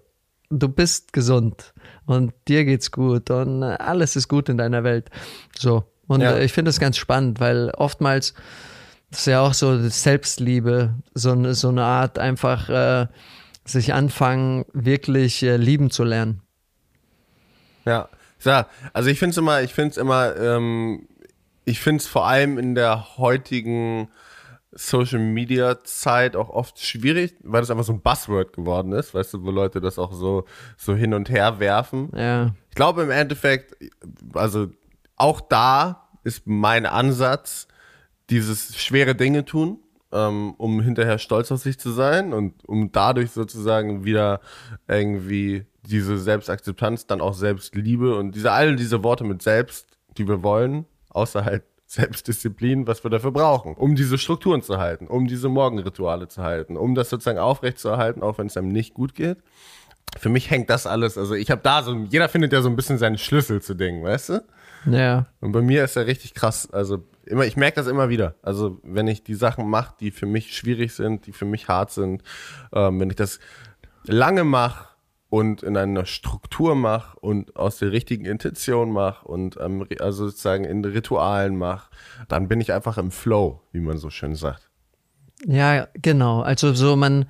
[0.49, 1.73] du bist gesund
[2.05, 5.09] und dir geht's gut und äh, alles ist gut in deiner Welt.
[5.57, 5.83] So.
[6.07, 6.35] Und Ja.
[6.35, 8.33] äh, ich finde das ganz spannend, weil oftmals
[9.09, 13.07] das ist ja auch so Selbstliebe, so eine, so eine Art einfach äh,
[13.63, 16.41] sich anfangen, wirklich äh, lieben zu lernen.
[17.85, 18.09] Ja,
[18.43, 21.07] ja also ich finde es immer, ich finde es immer, ähm,
[21.63, 24.09] ich finde es vor allem in der heutigen
[24.77, 29.33] Social Media Zeit auch oft schwierig, weil das einfach so ein Buzzword geworden ist, weißt
[29.33, 30.45] du, wo Leute das auch so,
[30.77, 32.11] so hin und her werfen.
[32.15, 32.53] Ja.
[32.69, 33.75] Ich glaube im Endeffekt,
[34.33, 34.67] also
[35.15, 37.67] auch da ist mein Ansatz,
[38.29, 39.79] dieses schwere Dinge tun,
[40.11, 44.41] ähm, um hinterher stolz auf sich zu sein und um dadurch sozusagen wieder
[44.87, 50.43] irgendwie diese Selbstakzeptanz, dann auch Selbstliebe und diese all diese Worte mit Selbst, die wir
[50.43, 51.63] wollen, außer halt
[51.97, 56.77] Selbstdisziplin, was wir dafür brauchen, um diese Strukturen zu halten, um diese Morgenrituale zu halten,
[56.77, 59.37] um das sozusagen aufrechtzuerhalten, auch wenn es einem nicht gut geht.
[60.17, 62.75] Für mich hängt das alles, also ich habe da so, jeder findet ja so ein
[62.75, 64.43] bisschen seinen Schlüssel zu Dingen, weißt du?
[64.85, 65.25] Ja.
[65.41, 66.69] Und bei mir ist er richtig krass.
[66.71, 68.35] Also immer, ich merke das immer wieder.
[68.41, 71.91] Also wenn ich die Sachen mache, die für mich schwierig sind, die für mich hart
[71.91, 72.23] sind,
[72.73, 73.39] ähm, wenn ich das
[74.05, 74.87] lange mache
[75.29, 80.63] und in einer Struktur mache und aus der richtigen Intention mache und ähm, also sozusagen
[80.63, 81.89] in Ritualen mache,
[82.27, 84.69] dann bin ich einfach im Flow, wie man so schön sagt.
[85.45, 86.41] Ja, genau.
[86.41, 87.25] Also so man,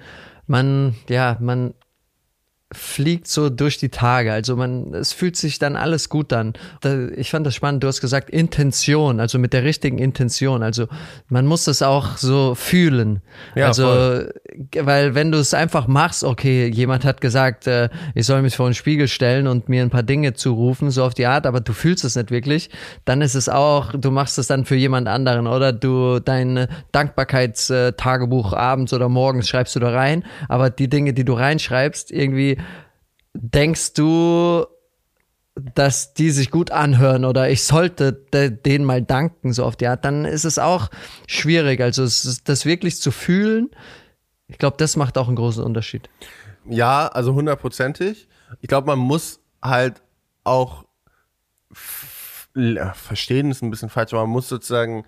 [0.46, 1.74] man, ja, man
[2.72, 4.34] fliegt so durch die Tage.
[4.34, 6.54] Also man, es fühlt sich dann alles gut an.
[7.16, 7.84] Ich fand das spannend.
[7.84, 10.64] Du hast gesagt Intention, also mit der richtigen Intention.
[10.64, 10.88] Also
[11.30, 13.22] man muss das auch so fühlen.
[13.56, 14.34] Ja, also, voll.
[14.80, 18.70] Weil wenn du es einfach machst, okay, jemand hat gesagt, äh, ich soll mich vor
[18.70, 21.74] den Spiegel stellen und mir ein paar Dinge zurufen, so auf die Art, aber du
[21.74, 22.70] fühlst es nicht wirklich,
[23.06, 28.54] dann ist es auch, du machst es dann für jemand anderen oder du dein Dankbarkeitstagebuch
[28.54, 32.58] abends oder morgens schreibst du da rein, aber die Dinge, die du reinschreibst, irgendwie
[33.34, 34.66] denkst du,
[35.76, 39.88] dass die sich gut anhören oder ich sollte de denen mal danken, so auf die
[39.88, 40.90] Art, dann ist es auch
[41.28, 41.82] schwierig.
[41.82, 43.70] Also es ist, das wirklich zu fühlen,
[44.48, 46.10] ich glaube, das macht auch einen großen Unterschied.
[46.66, 48.28] Ja, also hundertprozentig.
[48.62, 50.02] Ich glaube, man muss halt
[50.44, 50.86] auch
[52.94, 55.06] verstehen ist ein bisschen falsch, aber man muss sozusagen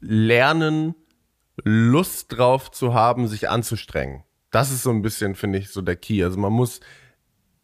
[0.00, 0.94] lernen,
[1.64, 4.24] Lust drauf zu haben, sich anzustrengen.
[4.50, 6.22] Das ist so ein bisschen, finde ich, so der Key.
[6.22, 6.80] Also man muss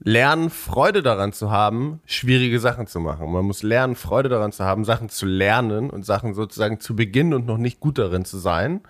[0.00, 3.30] lernen, Freude daran zu haben, schwierige Sachen zu machen.
[3.32, 7.34] Man muss lernen, Freude daran zu haben, Sachen zu lernen und Sachen sozusagen zu beginnen
[7.34, 8.80] und noch nicht gut darin zu sein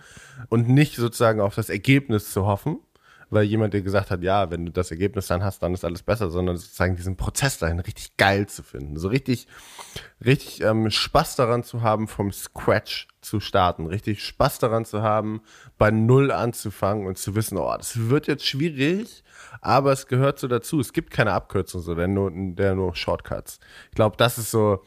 [0.49, 2.79] und nicht sozusagen auf das Ergebnis zu hoffen,
[3.31, 6.03] weil jemand dir gesagt hat, ja, wenn du das Ergebnis dann hast, dann ist alles
[6.03, 8.97] besser, sondern sozusagen diesen Prozess dahin richtig geil zu finden.
[8.97, 9.47] So richtig,
[10.23, 15.41] richtig ähm, Spaß daran zu haben, vom Scratch zu starten, richtig Spaß daran zu haben,
[15.77, 19.23] bei Null anzufangen und zu wissen, oh, das wird jetzt schwierig,
[19.61, 20.79] aber es gehört so dazu.
[20.79, 23.59] Es gibt keine Abkürzung, so der nur, der nur Shortcuts.
[23.89, 24.83] Ich glaube, das ist so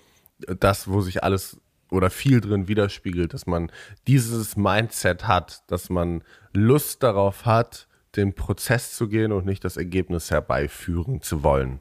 [0.59, 3.71] das, wo sich alles oder viel drin widerspiegelt, dass man
[4.07, 9.77] dieses Mindset hat, dass man Lust darauf hat, den Prozess zu gehen und nicht das
[9.77, 11.81] Ergebnis herbeiführen zu wollen.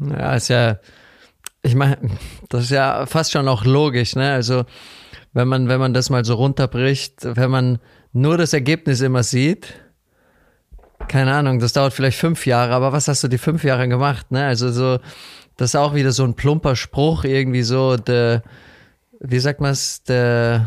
[0.00, 0.78] Ja, ist ja,
[1.62, 1.98] ich meine,
[2.48, 4.32] das ist ja fast schon auch logisch, ne?
[4.32, 4.64] Also,
[5.32, 7.78] wenn man, wenn man das mal so runterbricht, wenn man
[8.12, 9.74] nur das Ergebnis immer sieht,
[11.08, 14.30] keine Ahnung, das dauert vielleicht fünf Jahre, aber was hast du die fünf Jahre gemacht,
[14.30, 14.46] ne?
[14.46, 14.98] Also so,
[15.56, 18.42] das ist auch wieder so ein plumper Spruch, irgendwie so, der,
[19.20, 20.66] wie sagt man es, der,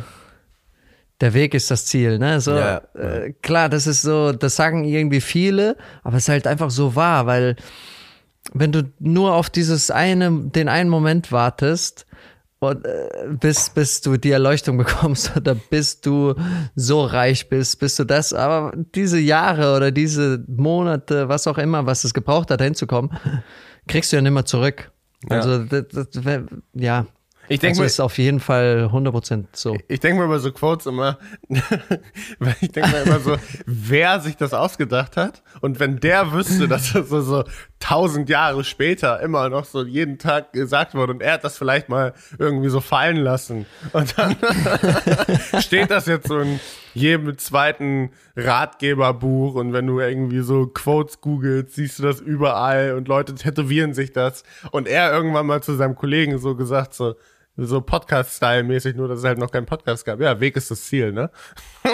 [1.22, 2.42] der Weg ist das Ziel, ne?
[2.42, 6.48] So, Ja, Äh, klar, das ist so, das sagen irgendwie viele, aber es ist halt
[6.48, 7.56] einfach so wahr, weil
[8.54, 12.06] wenn du nur auf dieses eine, den einen Moment wartest,
[12.60, 16.36] und, äh, bis, bis du die Erleuchtung bekommst oder bis du
[16.76, 21.86] so reich bist, bis du das, aber diese Jahre oder diese Monate, was auch immer,
[21.86, 23.12] was es gebraucht hat, hinzukommen,
[23.88, 24.92] kriegst du ja nimmer zurück.
[25.30, 25.38] Ja.
[25.38, 27.06] Also, das, das, wär- ja.
[27.50, 29.76] Ich denk also ist auf jeden Fall 100% so.
[29.88, 31.18] Ich denke mir über so Quotes immer,
[32.62, 35.42] ich denke mir immer so, wer sich das ausgedacht hat.
[35.62, 37.44] Und wenn der wüsste, dass das so, so
[37.80, 41.90] tausend Jahre später immer noch so jeden Tag gesagt wurde und er hat das vielleicht
[41.90, 43.66] mal irgendwie so fallen lassen.
[43.94, 44.36] Und dann
[45.62, 46.60] steht das jetzt so in
[46.94, 49.56] jedem zweiten Ratgeberbuch.
[49.56, 54.12] Und wenn du irgendwie so Quotes googelst, siehst du das überall und Leute tätowieren sich
[54.12, 54.44] das.
[54.72, 57.16] Und er irgendwann mal zu seinem Kollegen so gesagt so,
[57.68, 60.20] so Podcast-Style-mäßig, nur dass es halt noch keinen Podcast gab.
[60.22, 61.30] Ja, Weg ist das Ziel, ne?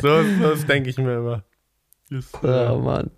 [0.00, 1.44] so, so das denke ich mir immer.
[2.42, 3.10] Ja, äh, Mann.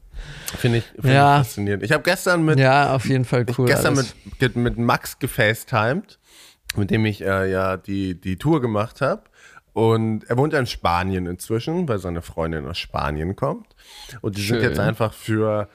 [0.56, 1.40] Finde ich, find Ja.
[1.40, 1.82] ich faszinierend.
[1.84, 3.66] Ich habe gestern mit Ja, auf jeden Fall cool.
[3.66, 4.14] gestern alles.
[4.40, 6.18] mit, mit Max gefacetimed,
[6.76, 9.22] mit dem ich äh, ja die, die Tour gemacht habe.
[9.74, 13.76] Und er wohnt ja in Spanien inzwischen, weil seine Freundin aus Spanien kommt.
[14.22, 14.64] Und die sind Schön.
[14.70, 15.68] jetzt einfach für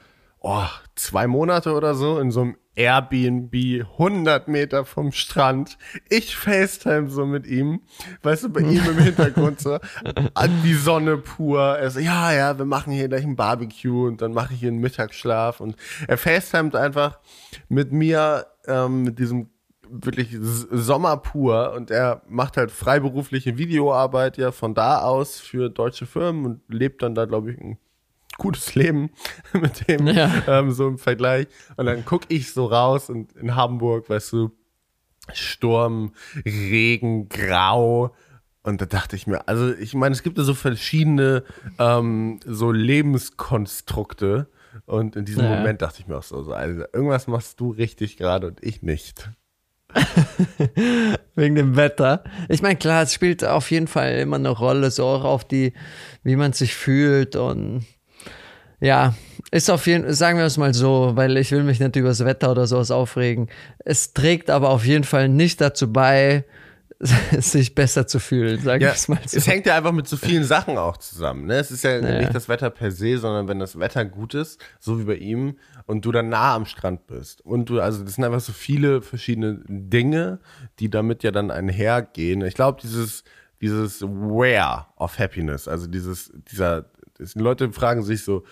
[0.44, 5.78] oh, zwei Monate oder so in so einem Airbnb 100 Meter vom Strand.
[6.10, 7.82] Ich FaceTime so mit ihm,
[8.24, 9.80] weißt du, bei ihm im Hintergrund so
[10.34, 11.78] an die Sonne pur.
[11.78, 14.70] Er so, ja, ja, wir machen hier gleich ein Barbecue und dann mache ich hier
[14.70, 15.60] einen Mittagsschlaf.
[15.60, 15.76] Und
[16.08, 17.20] er FaceTimet einfach
[17.70, 19.50] mit mir, ähm, mit diesem
[19.90, 26.08] wirklich Sommer pur und er macht halt freiberufliche Videoarbeit ja von da aus für deutsche
[26.08, 27.78] Firmen und lebt dann da, glaube ich, ein
[28.38, 29.12] gutes Leben
[29.54, 30.32] mit dem, Ja.
[30.48, 31.48] ähm, so im Vergleich.
[31.78, 34.52] Und dann guck ich so raus und in Hamburg, weißt du,
[35.34, 36.14] Sturm,
[36.46, 38.14] Regen, Grau.
[38.64, 41.44] Und da dachte ich mir, also ich meine, es gibt ja so verschiedene
[41.80, 44.48] ähm, so Lebenskonstrukte.
[44.86, 45.56] Und in diesem Ja.
[45.56, 48.82] Moment dachte ich mir auch so, so also irgendwas machst du richtig gerade und ich
[48.82, 49.30] nicht.
[51.36, 52.24] Wegen dem Wetter.
[52.50, 55.74] Ich meine, klar, es spielt auf jeden Fall immer eine Rolle, so auch auf die,
[56.24, 57.86] wie man sich fühlt und
[58.84, 59.14] ja,
[59.52, 62.26] ist auf jeden sagen wir es mal so, weil ich will mich nicht über das
[62.26, 63.50] Wetter oder sowas aufregen.
[63.80, 66.44] Es trägt aber auf jeden Fall nicht dazu bei,
[67.40, 69.38] sich besser zu fühlen, sagen wir Ja, es mal so.
[69.38, 71.46] es hängt ja einfach mit so vielen Sachen auch zusammen.
[71.48, 71.56] Ne?
[71.56, 72.20] Es ist ja Ja.
[72.20, 75.58] nicht das Wetter per se, sondern wenn das Wetter gut ist, so wie bei ihm,
[75.86, 77.42] und du dann nah am Strand bist.
[77.42, 80.40] Und du, also das sind einfach so viele verschiedene Dinge,
[80.80, 82.42] die damit ja dann einhergehen.
[82.42, 83.24] Ich glaube, dieses,
[83.60, 86.86] dieses Where of Happiness, also dieses, dieser,
[87.36, 88.44] Leute fragen sich so,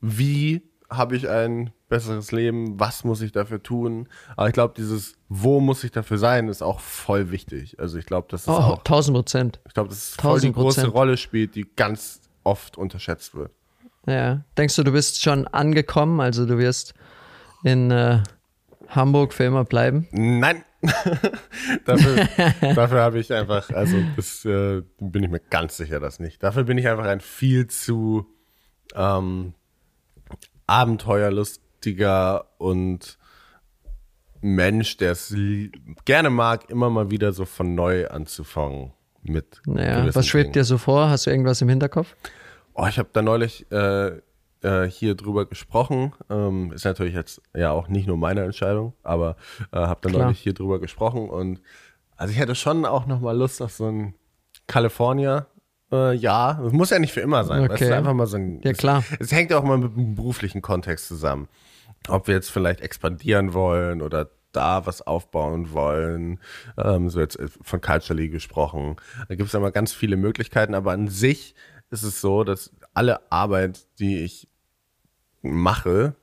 [0.00, 2.78] wie habe ich ein besseres Leben?
[2.78, 4.08] Was muss ich dafür tun?
[4.36, 7.78] Aber ich glaube, dieses Wo muss ich dafür sein, ist auch voll wichtig.
[7.80, 9.60] Also ich glaube, das ist Oh, auch 1000 Prozent.
[9.66, 10.86] ich glaube, das ist voll die 1000 große.
[10.88, 13.50] Rolle spielt, die ganz oft unterschätzt wird.
[14.06, 14.44] Ja.
[14.56, 16.20] Denkst du, du bist schon angekommen?
[16.20, 16.94] Also du wirst
[17.64, 18.22] in äh,
[18.88, 20.06] Hamburg für immer bleiben?
[20.12, 20.62] Nein.
[21.84, 22.28] dafür
[22.74, 26.42] dafür habe ich einfach, also das äh, bin ich mir ganz sicher, dass nicht.
[26.42, 28.26] Dafür bin ich einfach ein viel zu
[28.94, 29.54] ähm,
[30.66, 33.18] abenteuerlustiger und
[34.40, 35.34] Mensch, der es
[36.04, 39.60] gerne mag, immer mal wieder so von neu anzufangen mit.
[39.66, 40.52] Naja, was schwebt Dingen.
[40.52, 41.10] dir so vor?
[41.10, 42.14] Hast du irgendwas im Hinterkopf?
[42.74, 44.20] Oh, ich habe da neulich äh,
[44.62, 46.12] äh, hier drüber gesprochen.
[46.30, 49.36] Ähm, ist natürlich jetzt ja auch nicht nur meine Entscheidung, aber
[49.72, 50.24] äh, habe da Klar.
[50.24, 51.60] neulich hier drüber gesprochen und
[52.16, 54.14] also ich hätte schon auch noch mal Lust auf so ein
[54.66, 55.46] California.
[55.92, 57.60] Äh, ja, es muss ja nicht für immer sein.
[57.60, 57.68] Okay.
[57.68, 58.60] Das ist einfach mal so ein.
[58.62, 59.04] Ja, klar.
[59.12, 61.48] Es, es hängt ja auch mal mit dem beruflichen Kontext zusammen.
[62.08, 66.40] Ob wir jetzt vielleicht expandieren wollen oder da was aufbauen wollen.
[66.76, 68.96] Ähm, so jetzt von Culturally gesprochen.
[69.28, 71.54] Da gibt es ja mal ganz viele Möglichkeiten, aber an sich
[71.90, 74.48] ist es so, dass alle Arbeit, die ich
[75.42, 76.16] mache,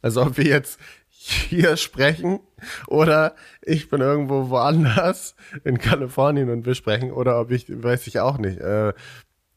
[0.00, 0.80] also ob wir jetzt
[1.30, 2.40] hier sprechen
[2.88, 8.20] oder ich bin irgendwo woanders in Kalifornien und wir sprechen oder ob ich, weiß ich
[8.20, 8.92] auch nicht, äh,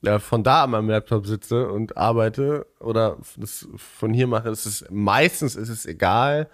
[0.02, 4.68] ja, von da an meinem Laptop sitze und arbeite oder das von hier mache, ist
[4.68, 6.48] es meistens ist es egal.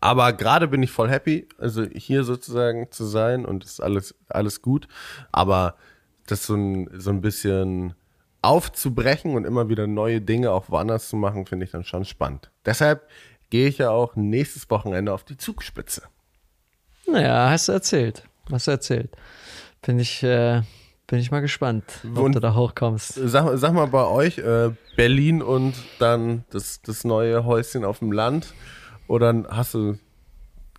[0.00, 4.60] Aber gerade bin ich voll happy, also hier sozusagen zu sein und ist alles, alles
[4.60, 4.86] gut.
[5.32, 5.76] Aber
[6.26, 7.94] das so ein, so ein bisschen
[8.42, 12.50] aufzubrechen und immer wieder neue Dinge auch woanders zu machen, finde ich dann schon spannend.
[12.66, 13.08] Deshalb
[13.50, 16.02] gehe ich ja auch nächstes Wochenende auf die Zugspitze.
[17.06, 18.24] Naja, hast du erzählt.
[18.50, 19.10] Hast du erzählt.
[19.82, 20.62] Bin ich, äh,
[21.06, 23.14] bin ich mal gespannt, ob Und- du da hochkommst.
[23.14, 28.12] Sag, sag mal bei euch, äh, Berlin und dann das, das neue Häuschen auf dem
[28.12, 28.54] Land?
[29.08, 29.98] Oder hast du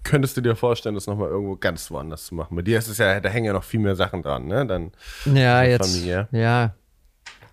[0.03, 2.55] könntest du dir vorstellen, das nochmal irgendwo ganz woanders zu machen?
[2.55, 4.65] Bei dir ist es ja, da hängen ja noch viel mehr Sachen dran, ne?
[4.65, 4.91] Dann
[5.25, 6.27] ja, jetzt, Familie.
[6.31, 6.73] ja.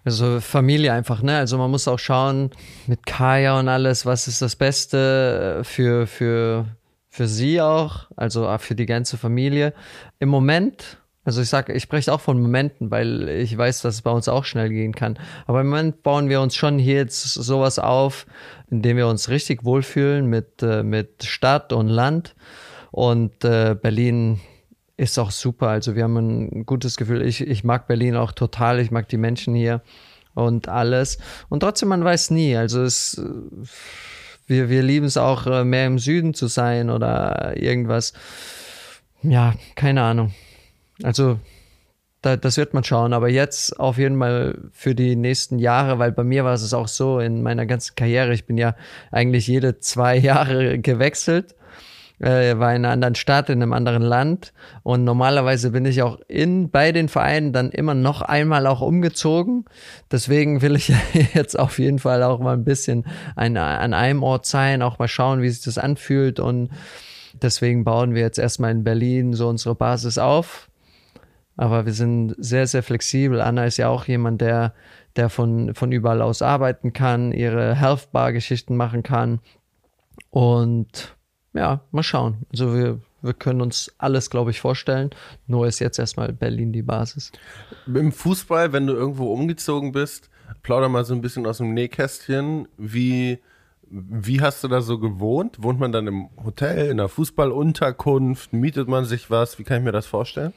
[0.08, 1.36] Also Familie einfach, ne?
[1.36, 2.50] Also man muss auch schauen
[2.86, 6.64] mit Kaya und alles, was ist das Beste für, für,
[7.10, 9.74] für sie auch, also für die ganze Familie.
[10.18, 14.00] Im Moment also ich sage, ich spreche auch von Momenten, weil ich weiß, dass es
[14.00, 15.18] bei uns auch schnell gehen kann.
[15.46, 18.24] Aber im Moment bauen wir uns schon hier jetzt sowas auf,
[18.70, 22.34] in dem wir uns richtig wohlfühlen mit, äh, mit Stadt und Land.
[22.92, 24.40] Und äh, Berlin
[24.98, 25.68] ist auch super.
[25.68, 27.22] Also wir haben ein gutes Gefühl.
[27.22, 28.80] Ich, ich mag Berlin auch total.
[28.80, 29.80] Ich mag die Menschen hier
[30.34, 31.18] und alles.
[31.48, 32.56] Und trotzdem, man weiß nie.
[32.56, 33.22] Also es,
[34.46, 38.12] wir, wir lieben es auch, äh, mehr im Süden zu sein oder irgendwas.
[39.22, 40.34] Ja, keine Ahnung.
[41.02, 41.38] Also
[42.22, 43.12] da, das wird man schauen.
[43.12, 46.88] Aber jetzt auf jeden Fall für die nächsten Jahre, weil bei mir war es auch
[46.88, 48.34] so in meiner ganzen Karriere.
[48.34, 48.74] Ich bin ja
[49.12, 51.54] eigentlich jede zwei Jahre gewechselt,
[52.18, 54.52] äh, war in einer anderen Stadt, in einem anderen Land.
[54.82, 59.64] Und normalerweise bin ich auch in bei den Vereinen dann immer noch einmal auch umgezogen.
[60.10, 60.92] Deswegen will ich
[61.34, 65.08] jetzt auf jeden Fall auch mal ein bisschen ein, an einem Ort sein, auch mal
[65.08, 66.40] schauen, wie sich das anfühlt.
[66.40, 66.70] Und
[67.40, 70.68] deswegen bauen wir jetzt erstmal in Berlin so unsere Basis auf
[71.58, 73.40] aber wir sind sehr, sehr flexibel.
[73.40, 74.74] Anna ist ja auch jemand, der,
[75.16, 79.40] der von, von überall aus arbeiten kann, ihre Health Bar Geschichten machen kann.
[80.30, 81.17] Und
[81.58, 82.46] ja, mal schauen.
[82.52, 85.10] Also wir, wir können uns alles, glaube ich, vorstellen.
[85.48, 87.32] Nur ist jetzt erstmal Berlin die Basis.
[87.86, 90.30] Im Fußball, wenn du irgendwo umgezogen bist,
[90.62, 92.68] plauder mal so ein bisschen aus dem Nähkästchen.
[92.76, 93.40] Wie,
[93.90, 95.62] wie hast du da so gewohnt?
[95.62, 98.52] Wohnt man dann im Hotel, in einer Fußballunterkunft?
[98.52, 99.58] Mietet man sich was?
[99.58, 100.52] Wie kann ich mir das vorstellen?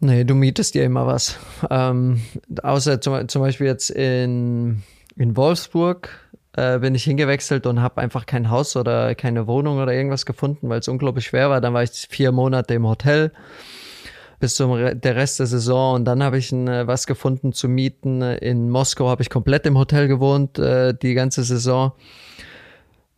[0.00, 1.38] Nee, du mietest dir immer was.
[1.70, 2.20] Ähm,
[2.62, 4.82] außer zum, zum, Beispiel jetzt in,
[5.16, 6.10] in Wolfsburg
[6.56, 10.68] äh, bin ich hingewechselt und habe einfach kein Haus oder keine Wohnung oder irgendwas gefunden,
[10.68, 11.60] weil es unglaublich schwer war.
[11.60, 13.32] Dann war ich vier Monate im Hotel
[14.38, 17.68] bis zum Re der Rest der Saison und dann habe ich äh, was gefunden zu
[17.68, 18.22] mieten.
[18.22, 21.92] In Moskau habe ich komplett im Hotel gewohnt äh, die ganze Saison.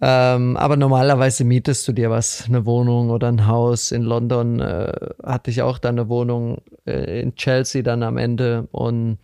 [0.01, 3.90] Ähm, aber normalerweise mietest du dir was, eine Wohnung oder ein Haus.
[3.90, 4.92] In London äh,
[5.24, 8.68] hatte ich auch dann eine Wohnung, äh, in Chelsea dann am Ende.
[8.70, 9.18] Und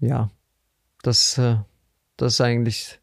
[0.00, 0.30] ja,
[1.02, 1.56] das, äh,
[2.16, 2.98] das ist eigentlich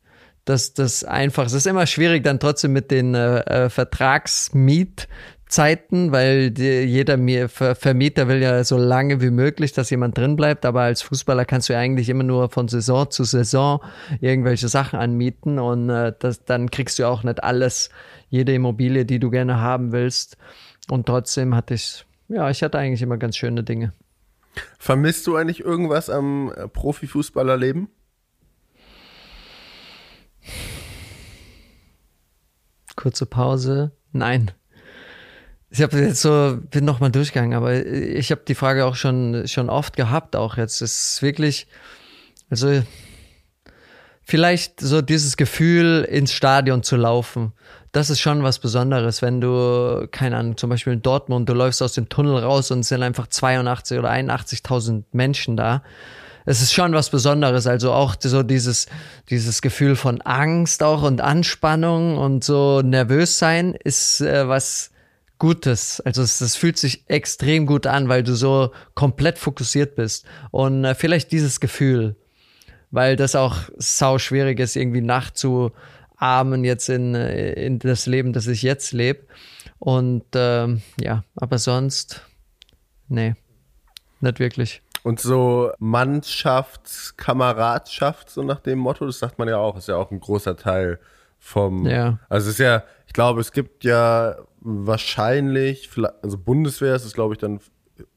[0.46, 1.46] das, das einfach.
[1.46, 5.08] Es ist immer schwierig, dann trotzdem mit den äh, äh Vertragsmiet
[5.56, 10.66] weil die, jeder mir Vermieter will ja so lange wie möglich, dass jemand drin bleibt.
[10.66, 13.82] Aber als Fußballer kannst du ja eigentlich immer nur von Saison zu Saison
[14.20, 17.90] irgendwelche Sachen anmieten und äh, das, dann kriegst du auch nicht alles,
[18.30, 20.38] jede Immobilie, die du gerne haben willst.
[20.90, 23.94] Und trotzdem hatte ich, ja, ich hatte eigentlich immer ganz schöne Dinge.
[24.80, 27.90] Vermisst du eigentlich irgendwas am äh, Profifußballerleben?
[32.96, 33.92] Kurze Pause.
[34.12, 34.52] Nein.
[35.70, 39.70] Ich habe jetzt so, bin nochmal durchgegangen, aber ich habe die Frage auch schon, schon
[39.70, 40.82] oft gehabt, auch jetzt.
[40.82, 41.68] Es ist wirklich,
[42.52, 42.84] also
[44.22, 47.54] vielleicht so dieses Gefühl, ins Stadion zu laufen.
[47.92, 51.82] Das ist schon was Besonderes, wenn du, keine Ahnung, zum Beispiel in Dortmund, du läufst
[51.82, 55.84] aus dem Tunnel raus und es sind einfach 82 oder 81.000 Menschen da.
[56.46, 58.88] Es ist schon was Besonderes, also auch so dieses,
[59.30, 64.92] dieses Gefühl von Angst auch und Anspannung und so nervös sein ist äh, was,
[65.44, 66.00] Gutes.
[66.00, 70.26] Also es, das fühlt sich extrem gut an, weil du so komplett fokussiert bist.
[70.52, 72.16] Und äh, vielleicht dieses Gefühl,
[72.92, 78.48] weil das auch sau schwierig ist, irgendwie nachzuahmen jetzt in, äh, in das Leben, das
[78.48, 79.26] ich jetzt lebe.
[79.80, 82.22] Und ähm, ja, aber sonst,
[83.10, 83.36] nee,
[84.22, 84.82] nicht wirklich.
[85.04, 90.12] Und so Mannschaftskameradschaft, so nach dem Motto, das sagt man ja auch, ist ja auch
[90.12, 90.98] ein großer Teil
[91.38, 91.86] vom.
[91.86, 92.20] Ja.
[92.30, 95.90] Also es ist ja, ich glaube, es gibt ja wahrscheinlich,
[96.22, 97.60] also Bundeswehr ist es, glaube ich, dann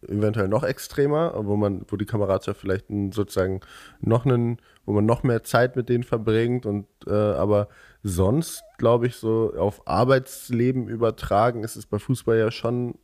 [0.07, 3.61] eventuell noch extremer, wo man, wo die Kameradschaft vielleicht sozusagen
[4.01, 7.68] noch einen, wo man noch mehr Zeit mit denen verbringt und äh, aber
[8.03, 12.94] sonst, glaube ich, so auf Arbeitsleben übertragen ist es bei Fußball ja schon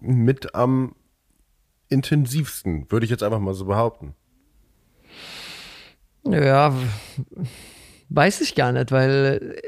[0.00, 0.94] mit am
[1.92, 4.14] intensivsten, würde ich jetzt einfach mal so behaupten.
[6.24, 6.74] Ja,
[8.08, 9.60] weiß ich gar nicht, weil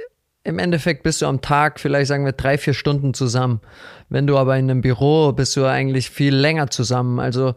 [0.44, 3.60] im Endeffekt bist du am Tag vielleicht sagen wir drei, vier Stunden zusammen.
[4.08, 7.18] Wenn du aber in einem Büro bist du eigentlich viel länger zusammen.
[7.18, 7.54] Also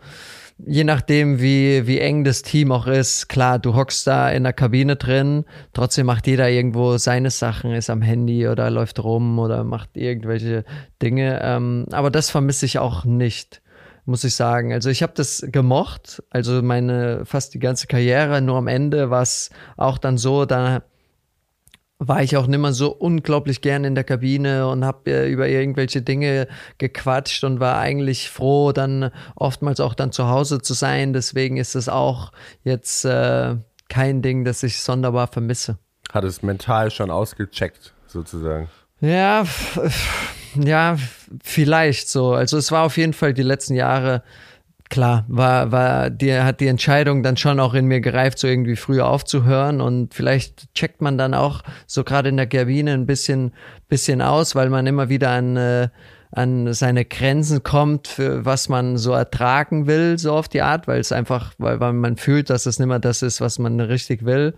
[0.65, 4.53] je nachdem, wie, wie eng das Team auch ist, klar, du hockst da in der
[4.53, 9.63] Kabine drin, trotzdem macht jeder irgendwo seine Sachen, ist am Handy oder läuft rum oder
[9.63, 10.63] macht irgendwelche
[11.01, 11.41] Dinge.
[11.43, 13.61] Ähm, aber das vermisse ich auch nicht,
[14.07, 14.73] muss ich sagen.
[14.73, 19.21] Also ich habe das gemocht, also meine fast die ganze Karriere, nur am Ende war
[19.21, 20.81] es auch dann so, da
[21.99, 26.01] war ich auch nimmer so unglaublich gern in der Kabine und habe äh, über irgendwelche
[26.01, 26.47] Dinge
[26.77, 31.13] gequatscht und war eigentlich froh, dann oftmals auch dann zu Hause zu sein.
[31.13, 32.31] Deswegen ist es auch
[32.63, 33.55] jetzt äh,
[33.89, 35.79] kein Ding, das ich sonderbar vermisse.
[36.11, 38.69] Hat es mental schon ausgecheckt, sozusagen?
[39.01, 39.45] Ja,
[40.63, 40.97] ja,
[41.43, 42.33] vielleicht so.
[42.33, 44.23] Also es war auf jeden Fall die letzten Jahre
[44.89, 48.75] klar, war, war, die, hat die Entscheidung dann schon auch in mir gereift, so irgendwie
[48.75, 53.53] früher aufzuhören und vielleicht checkt man dann auch so gerade in der Kabine ein bisschen,
[53.89, 55.89] bisschen aus, weil man immer wieder an, äh,
[56.31, 60.99] an seine Grenzen kommt, für was man so ertragen will, so auf die Art, weil
[60.99, 64.25] es einfach, weil, weil man fühlt, dass es nicht mehr das ist, was man richtig
[64.25, 64.53] will.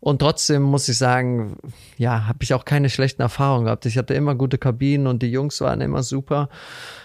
[0.00, 1.56] Und trotzdem muss ich sagen,
[1.98, 3.84] ja, habe ich auch keine schlechten Erfahrungen gehabt.
[3.84, 6.48] Ich hatte immer gute Kabinen und die Jungs waren immer super.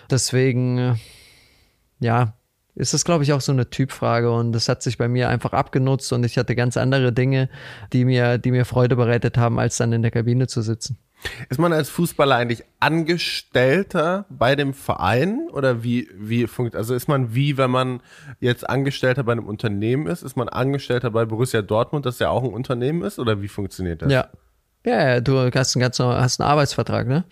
[0.10, 0.96] Deswegen, äh,
[2.00, 2.36] ja,
[2.76, 5.54] ist das, glaube ich, auch so eine Typfrage und das hat sich bei mir einfach
[5.54, 7.50] abgenutzt und ich hatte ganz andere Dinge,
[7.94, 10.98] die mir, die mir Freude bereitet haben, als dann in der Kabine zu sitzen.
[11.50, 17.08] Ist man als Fußballer eigentlich Angestellter bei dem Verein oder wie, wie funktioniert, also ist
[17.08, 18.02] man wie, wenn man
[18.40, 22.44] jetzt Angestellter bei einem Unternehmen ist, ist man Angestellter bei Borussia Dortmund, das ja auch
[22.44, 24.12] ein Unternehmen ist oder wie funktioniert das?
[24.12, 24.28] Ja.
[24.88, 27.24] Ja, du hast einen, ganz, hast einen Arbeitsvertrag, ne?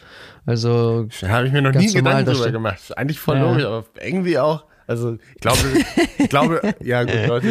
[0.43, 1.07] Also.
[1.21, 2.97] Da habe ich mir noch nie Gedanken drüber gemacht.
[2.97, 3.43] Eigentlich voll ja.
[3.43, 5.59] logisch, aber irgendwie auch also ich glaube,
[6.17, 7.47] ich glaube, ja gut, Leute.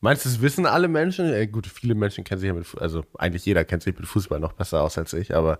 [0.00, 1.28] Meinst du, das wissen alle Menschen?
[1.28, 4.38] Ja, gut, viele Menschen kennen sich ja mit, also eigentlich jeder kennt sich mit Fußball
[4.38, 5.58] noch besser aus als ich, aber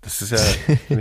[0.00, 0.32] das ist
[0.88, 1.00] ja.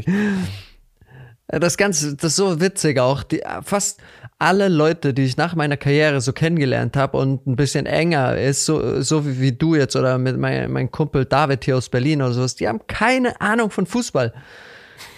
[1.59, 3.23] das Ganze, das ist so witzig auch.
[3.23, 4.01] Die, fast
[4.37, 8.65] alle Leute, die ich nach meiner Karriere so kennengelernt habe und ein bisschen enger ist,
[8.65, 12.21] so, so wie, wie du jetzt oder mit mein, mein Kumpel David hier aus Berlin
[12.21, 14.31] oder sowas, die haben keine Ahnung von Fußball.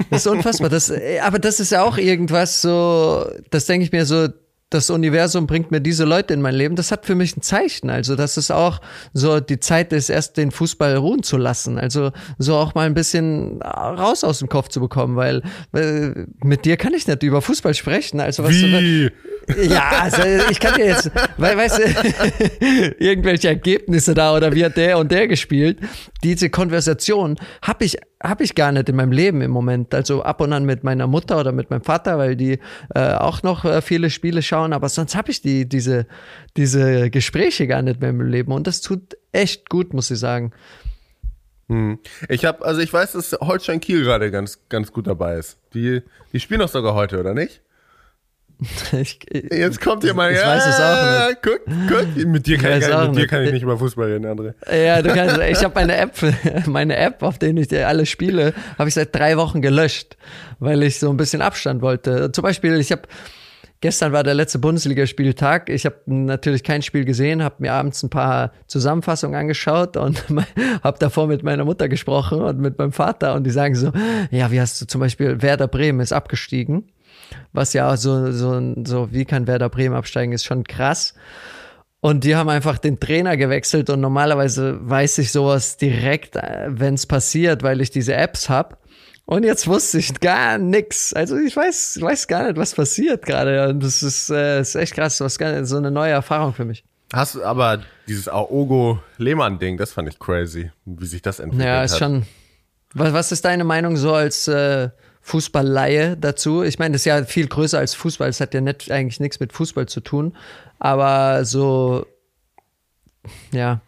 [0.10, 0.70] Das ist unfassbar.
[0.70, 4.30] Das, äh, aber das ist ja auch irgendwas so, das denke ich mir so,
[4.72, 7.90] das Universum bringt mir diese Leute in mein Leben, das hat für mich ein Zeichen.
[7.90, 8.80] Also, dass es auch
[9.14, 11.78] so die Zeit ist, erst den Fußball ruhen zu lassen.
[11.78, 15.44] Also, so auch mal ein bisschen raus aus dem Kopf zu bekommen, weil,
[15.74, 18.22] weil mit dir kann ich nicht über Fußball sprechen.
[18.22, 19.10] Also, was Wie?
[19.10, 19.12] Du,
[19.58, 24.78] ja, also ich kann dir jetzt, weil, weißt du, irgendwelche Ergebnisse da oder wie hat
[24.78, 25.80] der und der gespielt.
[26.24, 29.94] Diese Konversation habe ich, hab ich gar nicht in meinem Leben im Moment.
[29.94, 32.60] Also ab und an mit meiner Mutter oder mit meinem Vater, weil die
[32.94, 36.06] äh, auch noch äh, viele Spiele schauen, aber sonst habe ich die, diese,
[36.58, 38.52] diese Gespräche gar nicht mehr im Leben.
[38.52, 40.52] Und das tut echt gut, muss ich sagen.
[41.68, 42.00] Hm.
[42.28, 45.58] Ich habe, also ich weiß, dass Holstein Kiel gerade ganz, ganz gut dabei ist.
[45.74, 46.02] Die,
[46.34, 47.62] die spielen doch sogar heute, oder nicht?
[48.92, 51.42] Ich, Jetzt kommt ihr mal, ich ja, weiß es auch nicht.
[51.42, 54.26] Guck, guck, mit dir kann, ich, ich, mit dir kann ich nicht über Fußball reden,
[54.26, 54.54] André.
[54.72, 56.16] Ja, du kannst, ich habe meine App,
[56.68, 60.16] meine App, auf der ich alle spiele, habe ich seit drei Wochen gelöscht,
[60.60, 62.32] weil ich so ein bisschen Abstand wollte.
[62.32, 63.04] Zum Beispiel, ich habe
[63.84, 65.68] Gestern war der letzte Bundesligaspieltag.
[65.68, 70.24] Ich habe natürlich kein Spiel gesehen, habe mir abends ein paar Zusammenfassungen angeschaut und
[70.84, 73.92] habe davor mit meiner Mutter gesprochen und mit meinem Vater und die sagen so,
[74.30, 76.92] ja, wie hast du zum Beispiel Werder Bremen ist abgestiegen
[77.54, 81.14] was ja so, so, so, wie kann Werder Bremen absteigen, ist schon krass.
[82.00, 86.96] Und die haben einfach den Trainer gewechselt und normalerweise weiß ich sowas direkt, äh, wenn
[86.96, 88.78] es passiert, weil ich diese Apps habe.
[89.26, 91.14] Und jetzt wusste ich gar nichts.
[91.14, 93.70] Also ich weiß, weiß gar nicht, was passiert gerade.
[93.70, 96.84] Und das ist, äh, ist echt krass, was so eine neue Erfahrung für mich.
[97.14, 101.76] Hast du aber dieses Aogo Lehmann-Ding, das fand ich crazy, wie sich das entwickelt hat.
[101.76, 102.00] Ja, ist hat.
[102.00, 102.26] schon.
[102.94, 104.90] Was, was ist deine Meinung so als äh,
[105.22, 106.64] Fußballleihe dazu.
[106.64, 108.30] Ich meine, das ist ja viel größer als Fußball.
[108.30, 110.36] Es hat ja nicht, eigentlich nichts mit Fußball zu tun.
[110.80, 112.06] Aber so,
[113.52, 113.82] ja,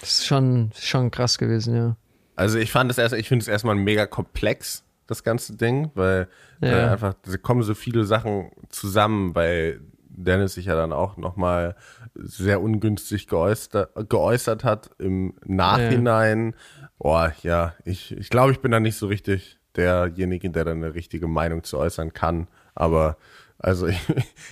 [0.00, 1.96] das ist schon, schon krass gewesen, ja.
[2.36, 6.28] Also ich fand es erst, ich finde es erstmal mega komplex, das ganze Ding, weil
[6.60, 6.68] ja.
[6.68, 11.76] äh, einfach, da kommen so viele Sachen zusammen, weil Dennis sich ja dann auch nochmal
[12.14, 16.54] sehr ungünstig geäußert, geäußert hat im Nachhinein.
[16.80, 16.88] Ja.
[16.98, 20.94] Boah, ja, ich, ich glaube, ich bin da nicht so richtig derjenige, der dann eine
[20.94, 22.48] richtige Meinung zu äußern kann.
[22.74, 23.16] Aber
[23.58, 24.00] also ich,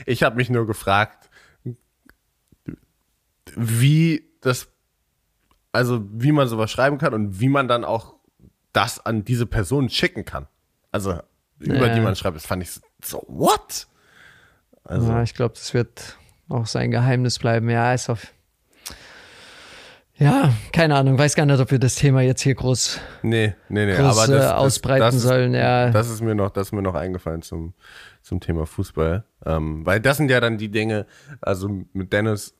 [0.06, 1.30] ich habe mich nur gefragt,
[3.56, 4.68] wie das,
[5.72, 8.14] also wie man sowas schreiben kann und wie man dann auch
[8.72, 10.46] das an diese Person schicken kann.
[10.92, 11.20] Also
[11.58, 11.94] über ja.
[11.94, 13.86] die man schreibt, das fand ich so, what?
[14.84, 16.18] Also, ja, ich glaube, das wird
[16.48, 17.68] auch sein Geheimnis bleiben.
[17.68, 18.26] Ja, ist auf
[20.20, 23.86] ja, keine Ahnung, weiß gar nicht, ob wir das Thema jetzt hier groß, nee, nee,
[23.86, 25.54] nee, groß, aber das, äh, ausbreiten das, das sollen.
[25.54, 25.90] Ja.
[25.90, 27.72] Das ist mir noch, das ist mir noch eingefallen zum,
[28.22, 29.24] zum Thema Fußball.
[29.46, 31.06] Ähm, weil das sind ja dann die Dinge,
[31.40, 32.54] also mit Dennis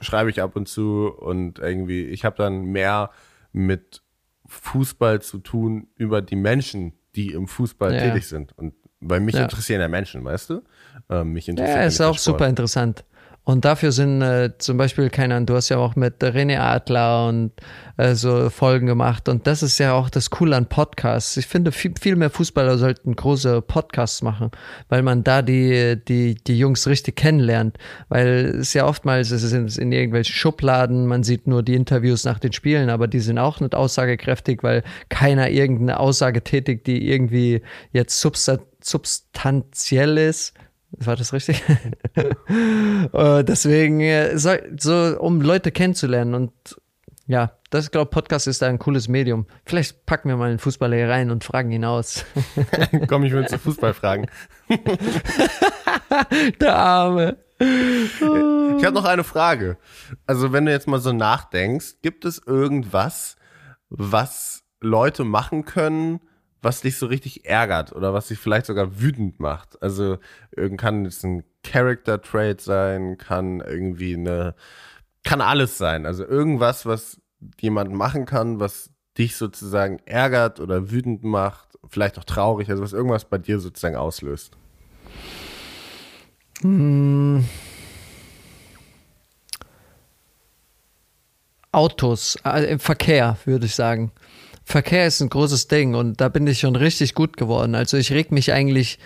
[0.00, 3.10] schreibe ich ab und zu und irgendwie, ich habe dann mehr
[3.52, 4.02] mit
[4.46, 8.00] Fußball zu tun über die Menschen, die im Fußball ja.
[8.00, 8.56] tätig sind.
[8.56, 9.42] Und weil mich ja.
[9.42, 10.62] interessieren ja Menschen, weißt du?
[11.08, 12.20] Ähm, mich interessiert ja, ist auch Sport.
[12.20, 13.04] super interessant.
[13.48, 17.28] Und dafür sind äh, zum Beispiel, keine Ahnung, du hast ja auch mit René Adler
[17.28, 17.52] und
[17.96, 19.26] äh, so Folgen gemacht.
[19.26, 21.34] Und das ist ja auch das Coole an Podcasts.
[21.38, 24.50] Ich finde, viel, viel mehr Fußballer sollten große Podcasts machen,
[24.90, 27.78] weil man da die, die, die Jungs richtig kennenlernt.
[28.10, 32.40] Weil es ja oftmals es ist in irgendwelchen Schubladen, man sieht nur die Interviews nach
[32.40, 37.62] den Spielen, aber die sind auch nicht aussagekräftig, weil keiner irgendeine Aussage tätigt, die irgendwie
[37.92, 40.52] jetzt substanziell ist
[40.92, 41.62] war das richtig?
[43.12, 46.52] Äh, deswegen, äh, so, so, um Leute kennenzulernen und
[47.28, 49.46] ja, das glaube Podcast ist ein cooles Medium.
[49.66, 52.24] Vielleicht packen wir mal einen Fußballer hier rein und fragen ihn aus.
[53.06, 54.26] Komm, ich will zu Fußball fragen.
[56.60, 57.36] Der Arme.
[57.60, 59.76] Ich habe noch eine Frage.
[60.26, 63.36] Also, wenn du jetzt mal so nachdenkst, gibt es irgendwas,
[63.90, 66.20] was Leute machen können,
[66.62, 69.80] was dich so richtig ärgert oder was dich vielleicht sogar wütend macht.
[69.82, 70.18] Also
[70.76, 74.54] kann es ein Character Trait sein, kann irgendwie eine,
[75.24, 76.06] kann alles sein.
[76.06, 77.20] Also irgendwas, was
[77.60, 82.92] jemand machen kann, was dich sozusagen ärgert oder wütend macht, vielleicht auch traurig, also was
[82.92, 84.56] irgendwas bei dir sozusagen auslöst.
[86.62, 87.44] Hm.
[91.70, 94.10] Autos, äh, im Verkehr, würde ich sagen.
[94.68, 97.74] Verkehr ist ein großes Ding und da bin ich schon richtig gut geworden.
[97.74, 98.98] Also ich reg mich eigentlich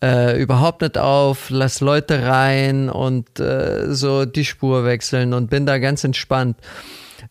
[0.00, 5.66] äh, überhaupt nicht auf, lass Leute rein und äh, so die Spur wechseln und bin
[5.66, 6.58] da ganz entspannt.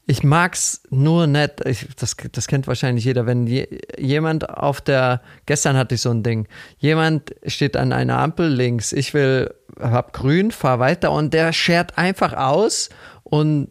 [0.05, 3.65] Ich mag's nur nicht, ich, das, das kennt wahrscheinlich jeder, wenn je,
[3.97, 6.49] jemand auf der, gestern hatte ich so ein Ding,
[6.79, 11.97] jemand steht an einer Ampel links, ich will, hab grün, fahr weiter und der schert
[11.97, 12.89] einfach aus
[13.23, 13.69] und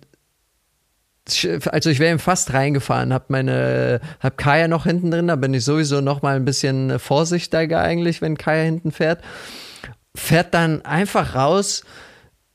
[1.70, 5.55] also ich wäre ihm fast reingefahren, habe meine, hab Kaya noch hinten drin, da bin
[5.55, 9.23] ich sowieso noch mal ein bisschen vorsichtiger eigentlich, wenn Kaya hinten fährt.
[10.14, 11.85] Fährt dann einfach raus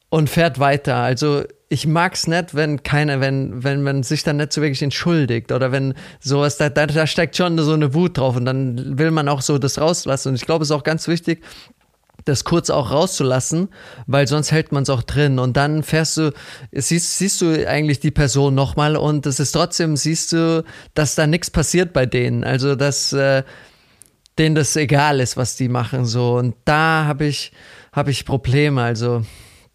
[0.09, 0.97] und fährt weiter.
[0.97, 5.51] Also ich mag's nicht, wenn keiner, wenn, wenn man sich dann nicht so wirklich entschuldigt
[5.51, 9.11] oder wenn sowas, da, da, da steckt schon so eine Wut drauf und dann will
[9.11, 10.29] man auch so das rauslassen.
[10.29, 11.43] Und ich glaube, es ist auch ganz wichtig,
[12.27, 13.69] das kurz auch rauszulassen,
[14.05, 16.33] weil sonst hält man es auch drin und dann fährst du,
[16.71, 20.63] siehst, siehst du eigentlich die Person nochmal und es ist trotzdem, siehst du,
[20.93, 22.43] dass da nichts passiert bei denen.
[22.43, 23.43] Also, dass äh,
[24.37, 26.35] denen das egal ist, was die machen, so.
[26.35, 27.51] Und da habe ich,
[27.91, 28.81] habe ich Probleme.
[28.81, 29.23] Also,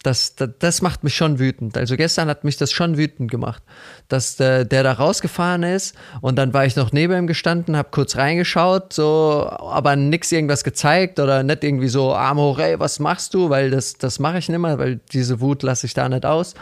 [0.03, 1.76] das, das, das, macht mich schon wütend.
[1.76, 3.62] Also gestern hat mich das schon wütend gemacht,
[4.09, 7.88] dass der, der da rausgefahren ist und dann war ich noch neben ihm gestanden, habe
[7.90, 13.34] kurz reingeschaut, so, aber nix irgendwas gezeigt oder nicht irgendwie so, Amo, ey, was machst
[13.34, 13.50] du?
[13.50, 16.55] Weil das, das mache ich nicht mehr, weil diese Wut lasse ich da nicht aus.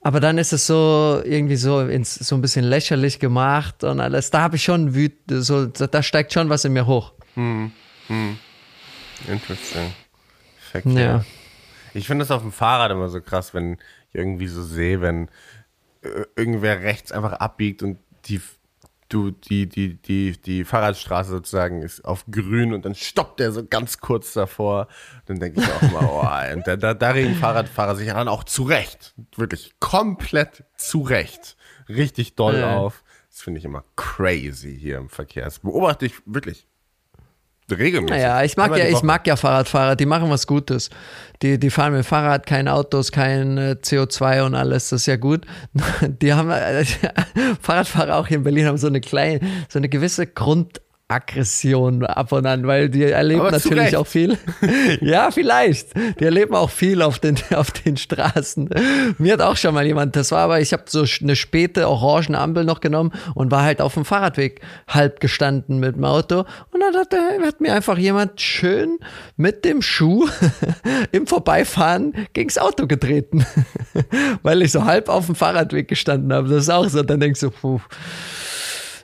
[0.00, 4.30] Aber dann ist es so irgendwie so ins, so ein bisschen lächerlich gemacht und alles.
[4.30, 7.12] Da habe ich schon wütend, so, da steigt schon was in mir hoch.
[7.34, 7.72] Hm,
[8.06, 8.38] hm.
[9.26, 9.92] Interesting.
[10.70, 10.92] Verkehr.
[10.92, 11.24] Ja.
[11.94, 13.74] Ich finde das auf dem Fahrrad immer so krass, wenn
[14.08, 15.28] ich irgendwie so sehe, wenn
[16.02, 18.40] äh, irgendwer rechts einfach abbiegt und die
[19.08, 23.64] du die die die die Fahrradstraße sozusagen ist auf grün und dann stoppt der so
[23.64, 24.88] ganz kurz davor.
[25.26, 28.44] Dann denke ich auch mal oh und da, da, da regen Fahrradfahrer sich dann auch
[28.44, 31.56] zurecht wirklich komplett zurecht
[31.88, 32.76] richtig doll ja.
[32.76, 33.02] auf.
[33.30, 35.44] Das finde ich immer crazy hier im Verkehr.
[35.44, 36.66] Das beobachte ich wirklich
[37.70, 38.10] regelmäßig.
[38.10, 40.90] Naja, ich mag ja, ich mag ja Fahrradfahrer, die machen was Gutes.
[41.42, 45.16] Die, die fahren mit Fahrrad, keine Autos, kein äh, CO2 und alles, das ist ja
[45.16, 45.46] gut.
[46.22, 46.84] Die haben, äh,
[47.60, 50.80] Fahrradfahrer auch hier in Berlin haben so eine kleine, so eine gewisse Grund,
[51.10, 54.36] Aggression ab und an, weil die erleben Aber natürlich auch viel.
[55.00, 55.88] ja, vielleicht.
[56.20, 58.68] Die erleben auch viel auf den, auf den Straßen.
[59.16, 62.36] Mir hat auch schon mal jemand, das war aber, ich habe so eine späte orange
[62.38, 66.40] Ampel noch genommen und war halt auf dem Fahrradweg halb gestanden mit dem Auto.
[66.72, 67.14] Und dann hat,
[67.46, 68.98] hat mir einfach jemand schön
[69.38, 70.28] mit dem Schuh
[71.12, 73.46] im Vorbeifahren gegens Auto getreten.
[74.42, 76.48] weil ich so halb auf dem Fahrradweg gestanden habe.
[76.48, 77.80] Das ist auch so, dann denkst du, puh.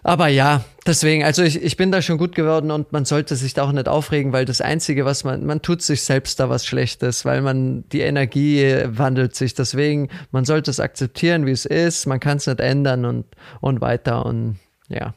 [0.07, 3.55] Aber ja, deswegen, also ich, ich bin da schon gut geworden und man sollte sich
[3.55, 6.66] da auch nicht aufregen, weil das Einzige, was man, man tut sich selbst da was
[6.66, 9.55] Schlechtes, weil man, die Energie wandelt sich.
[9.55, 13.24] Deswegen, man sollte es akzeptieren, wie es ist, man kann es nicht ändern und,
[13.62, 15.14] und weiter und ja.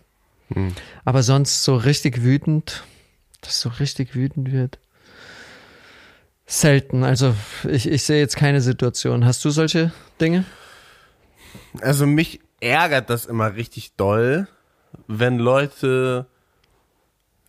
[0.53, 0.73] Hm.
[1.03, 2.85] Aber sonst so richtig wütend,
[3.41, 4.79] dass so richtig wütend wird.
[6.45, 7.03] Selten.
[7.03, 7.35] Also
[7.69, 9.25] ich, ich sehe jetzt keine Situation.
[9.25, 10.45] Hast du solche Dinge?
[11.81, 14.47] Also mich ärgert das immer richtig doll,
[15.07, 16.27] wenn Leute,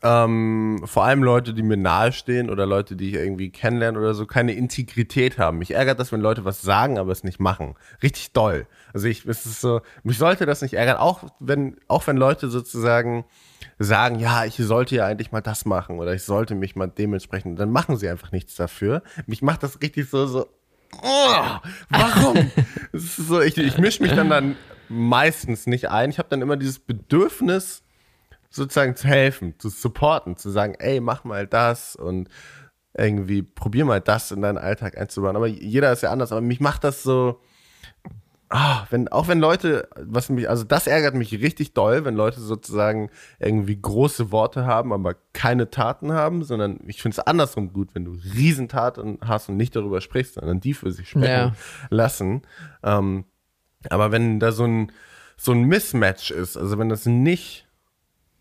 [0.03, 4.27] ähm, vor allem Leute, die mir nahestehen oder Leute, die ich irgendwie kennenlerne oder so,
[4.27, 5.59] keine Integrität haben.
[5.59, 7.75] Mich ärgert das, wenn Leute was sagen, aber es nicht machen.
[8.03, 8.67] Richtig doll.
[8.93, 12.49] Also ich, es ist so, mich sollte das nicht ärgern, auch wenn, auch wenn Leute
[12.49, 13.25] sozusagen
[13.79, 17.59] sagen, ja, ich sollte ja eigentlich mal das machen oder ich sollte mich mal dementsprechend,
[17.59, 19.03] dann machen sie einfach nichts dafür.
[19.27, 20.49] Mich macht das richtig so, so,
[21.03, 21.59] oh,
[21.91, 22.51] warum?
[22.93, 24.57] so, ich, ich mische mich dann, dann
[24.89, 26.11] meistens nicht ein.
[26.11, 27.83] Ich habe dann immer dieses Bedürfnis,
[28.51, 32.29] sozusagen zu helfen, zu supporten, zu sagen, ey, mach mal das und
[32.95, 35.37] irgendwie probier mal das in deinen Alltag einzubauen.
[35.37, 36.33] Aber jeder ist ja anders.
[36.33, 37.41] Aber mich macht das so,
[38.49, 42.41] ah, wenn, auch wenn Leute, was mich, also das ärgert mich richtig doll, wenn Leute
[42.41, 47.95] sozusagen irgendwie große Worte haben, aber keine Taten haben, sondern ich finde es andersrum gut,
[47.95, 51.55] wenn du Riesentaten hast und nicht darüber sprichst, sondern die für sich sprechen ja.
[51.91, 52.43] lassen.
[52.83, 53.25] Ähm,
[53.91, 54.93] aber wenn da so ein,
[55.37, 57.67] so ein Mismatch ist, also wenn das nicht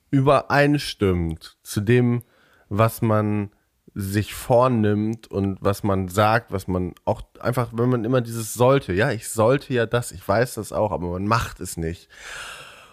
[0.10, 2.24] übereinstimmt zu dem,
[2.70, 3.52] was man
[3.94, 8.94] sich vornimmt und was man sagt, was man auch einfach, wenn man immer dieses sollte,
[8.94, 12.08] ja, ich sollte ja das, ich weiß das auch, aber man macht es nicht.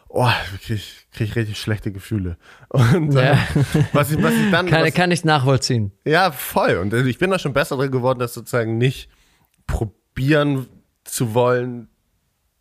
[0.09, 0.31] Oh,
[0.69, 2.39] ich krieg, richtig schlechte Gefühle.
[2.69, 3.33] Und ja.
[3.33, 3.37] äh,
[3.93, 4.67] was, ich, was ich dann.
[4.67, 5.93] Kann, was, kann ich nachvollziehen.
[6.05, 6.77] Ja, voll.
[6.77, 9.11] Und ich bin da schon besser drin geworden, das sozusagen nicht
[9.67, 10.69] probieren
[11.03, 11.89] zu wollen,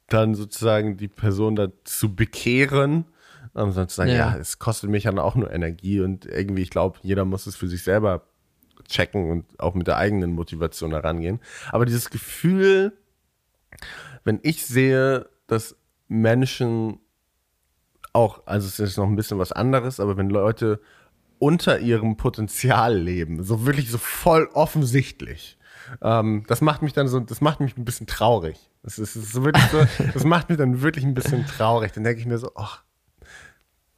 [0.07, 3.05] dann sozusagen die Person dazu bekehren,
[3.53, 4.33] um sondern zu sagen, ja.
[4.33, 7.55] ja, es kostet mich dann auch nur Energie und irgendwie, ich glaube, jeder muss es
[7.55, 8.23] für sich selber
[8.87, 11.39] checken und auch mit der eigenen Motivation herangehen.
[11.71, 12.93] Aber dieses Gefühl,
[14.23, 15.75] wenn ich sehe, dass
[16.07, 16.99] Menschen
[18.11, 20.79] auch, also es ist noch ein bisschen was anderes, aber wenn Leute
[21.39, 25.57] unter ihrem Potenzial leben, so wirklich so voll offensichtlich,
[26.01, 28.69] ähm, das macht mich dann so, das macht mich ein bisschen traurig.
[28.83, 31.93] Das ist, das ist wirklich so, das macht mich dann wirklich ein bisschen traurig.
[31.93, 32.83] Dann denke ich mir so, ach,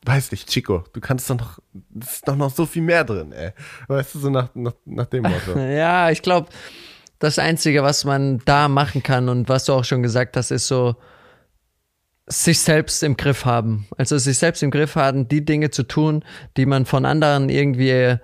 [0.06, 1.60] weiß nicht, Chico, du kannst doch noch,
[2.00, 3.52] es ist doch noch so viel mehr drin, ey.
[3.88, 5.58] Weißt du, so nach, nach, nach dem Motto.
[5.60, 6.50] ja, ich glaube,
[7.20, 10.68] das Einzige, was man da machen kann und was du auch schon gesagt hast, ist
[10.68, 10.96] so,
[12.28, 13.88] sich selbst im Griff haben.
[13.98, 16.24] Also sich selbst im Griff haben, die Dinge zu tun,
[16.58, 18.18] die man von anderen irgendwie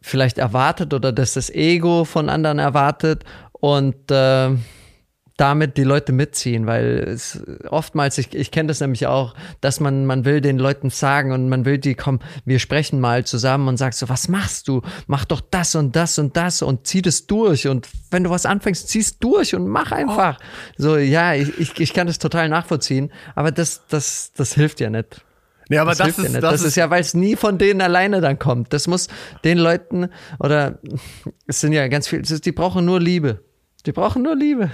[0.00, 4.50] vielleicht erwartet oder dass das Ego von anderen erwartet und äh,
[5.40, 10.04] damit die Leute mitziehen, weil es oftmals, ich, ich kenne das nämlich auch, dass man,
[10.04, 13.78] man will den Leuten sagen und man will die, komm, wir sprechen mal zusammen und
[13.78, 14.82] sagst so, was machst du?
[15.06, 18.44] Mach doch das und das und das und zieh das durch und wenn du was
[18.44, 20.38] anfängst, ziehst durch und mach einfach.
[20.40, 20.44] Oh.
[20.76, 24.90] So, ja, ich, ich, ich kann das total nachvollziehen, aber das, das, das hilft ja
[24.90, 25.24] nicht.
[25.70, 27.80] Nee, aber das, das ist, ja das, das ist ja, weil es nie von denen
[27.80, 28.74] alleine dann kommt.
[28.74, 29.08] Das muss
[29.44, 30.80] den Leuten oder
[31.46, 33.40] es sind ja ganz viele, die brauchen nur Liebe.
[33.86, 34.70] Die brauchen nur Liebe.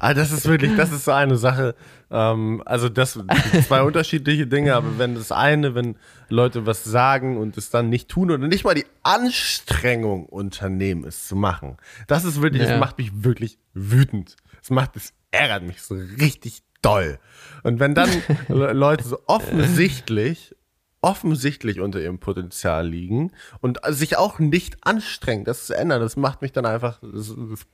[0.00, 1.76] Ah, das ist wirklich, das ist so eine Sache.
[2.10, 3.18] Ähm, also das
[3.66, 5.96] zwei unterschiedliche Dinge, aber wenn das eine, wenn
[6.28, 11.28] Leute was sagen und es dann nicht tun oder nicht mal die Anstrengung unternehmen, es
[11.28, 11.76] zu machen,
[12.08, 12.70] das ist wirklich, ja.
[12.70, 14.36] das macht mich wirklich wütend.
[14.60, 17.18] Es macht, es ärgert mich so richtig doll.
[17.62, 18.10] Und wenn dann
[18.48, 20.56] Leute so offensichtlich
[21.04, 26.42] offensichtlich unter ihrem Potenzial liegen und sich auch nicht anstrengen, das zu ändern, das macht
[26.42, 27.66] mich dann einfach, das, das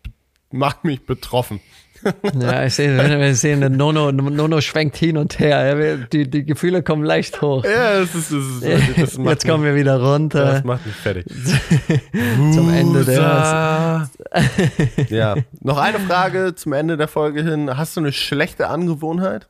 [0.51, 1.61] macht mich betroffen.
[2.40, 5.96] Ja, ich sehe, wir sehen, Nono, Nono schwenkt hin und her.
[5.96, 7.64] Die, die Gefühle kommen leicht hoch.
[7.64, 10.44] Ja, das ist, das ist, das Jetzt kommen wir wieder runter.
[10.44, 11.26] Das macht mich fertig.
[12.53, 14.09] zum Ende der.
[15.09, 17.76] ja, noch eine Frage zum Ende der Folge hin.
[17.76, 19.49] Hast du eine schlechte Angewohnheit?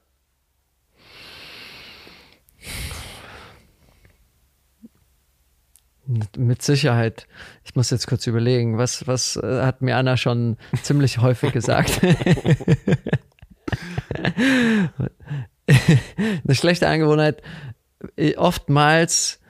[6.38, 7.26] Mit Sicherheit.
[7.64, 12.00] Ich muss jetzt kurz überlegen, was, was äh, hat mir Anna schon ziemlich häufig gesagt?
[15.66, 17.42] Eine schlechte Angewohnheit.
[18.36, 19.40] Oftmals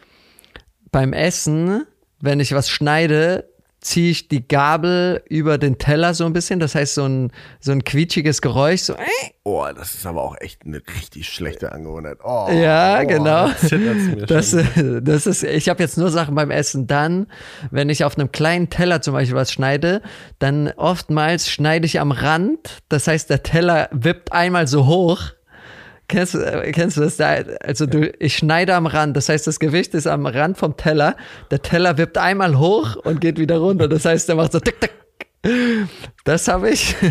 [0.91, 1.87] beim Essen,
[2.21, 3.49] wenn ich was schneide,
[3.89, 6.61] ziehe ich die Gabel über den Teller so ein bisschen.
[6.61, 8.83] Das heißt, so ein, so ein quietschiges Geräusch.
[8.83, 9.31] So, äh.
[9.45, 12.19] Oh, das ist aber auch echt eine richtig schlechte Angewohnheit.
[12.23, 13.49] Oh, ja, oh, genau.
[14.27, 14.55] Das,
[15.03, 16.87] das ist, ich habe jetzt nur Sachen beim Essen.
[16.87, 17.29] Dann,
[17.71, 20.03] wenn ich auf einem kleinen Teller zum Beispiel was schneide,
[20.39, 22.83] dann oftmals schneide ich am Rand.
[22.91, 25.33] Das heißt, der Teller wippt einmal so hoch
[26.09, 27.19] Kennst, äh, kennst du das?
[27.19, 30.77] Da, also du, ich schneide am Rand, das heißt, das Gewicht ist am Rand vom
[30.77, 31.17] Teller.
[31.51, 33.89] Der Teller wippt einmal hoch und geht wieder runter.
[33.89, 34.93] Das heißt, der macht so tick, tick.
[36.25, 36.97] Das habe ich.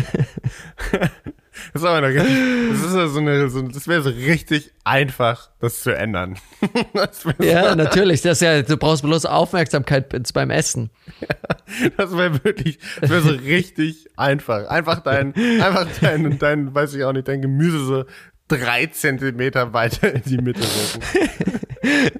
[1.72, 5.94] Das, ist aber das, ist so eine, so, das wäre so richtig einfach, das zu
[5.94, 6.36] ändern.
[6.94, 8.22] Das ja, so natürlich.
[8.22, 10.90] Das ja, du brauchst bloß Aufmerksamkeit beim Essen.
[11.20, 14.68] Ja, das wäre wirklich, das wäre so richtig einfach.
[14.68, 18.04] Einfach dein, einfach dein, dein, weiß ich auch nicht, dein Gemüse so
[18.48, 21.60] drei Zentimeter weiter in die Mitte rücken.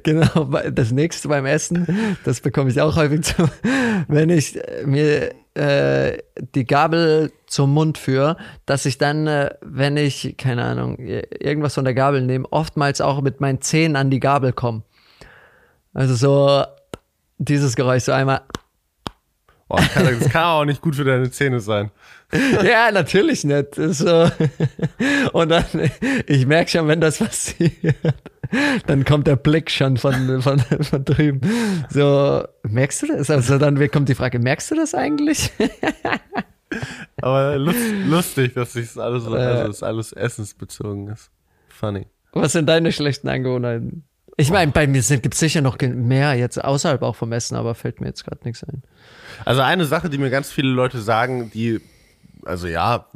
[0.03, 3.49] genau, das nächste beim Essen, das bekomme ich auch häufig zu,
[4.07, 6.19] wenn ich mir äh,
[6.55, 11.85] die Gabel zum Mund führe, dass ich dann, äh, wenn ich, keine Ahnung, irgendwas von
[11.85, 14.83] der Gabel nehme, oftmals auch mit meinen Zähnen an die Gabel komme.
[15.95, 16.65] Also so
[17.39, 18.43] dieses Geräusch, so einmal
[19.71, 21.91] Oh, das, kann, das kann auch nicht gut für deine Zähne sein.
[22.63, 23.75] Ja, natürlich nicht.
[23.75, 24.31] So.
[25.33, 25.65] Und dann,
[26.27, 27.97] ich merke schon, wenn das passiert,
[28.87, 31.41] dann kommt der Blick schon von, von, von drüben.
[31.91, 33.31] So, merkst du das?
[33.31, 35.51] Also dann kommt die Frage, merkst du das eigentlich?
[37.23, 41.31] Aber lust, lustig, dass sich alles, also das alles essensbezogen ist.
[41.69, 42.07] Funny.
[42.33, 44.05] Was sind deine schlechten Angewohnheiten?
[44.37, 47.75] Ich meine, bei mir gibt es sicher noch mehr jetzt außerhalb auch vom Essen, aber
[47.75, 48.83] fällt mir jetzt gerade nichts ein.
[49.45, 51.81] Also eine Sache, die mir ganz viele Leute sagen, die,
[52.45, 53.07] also ja,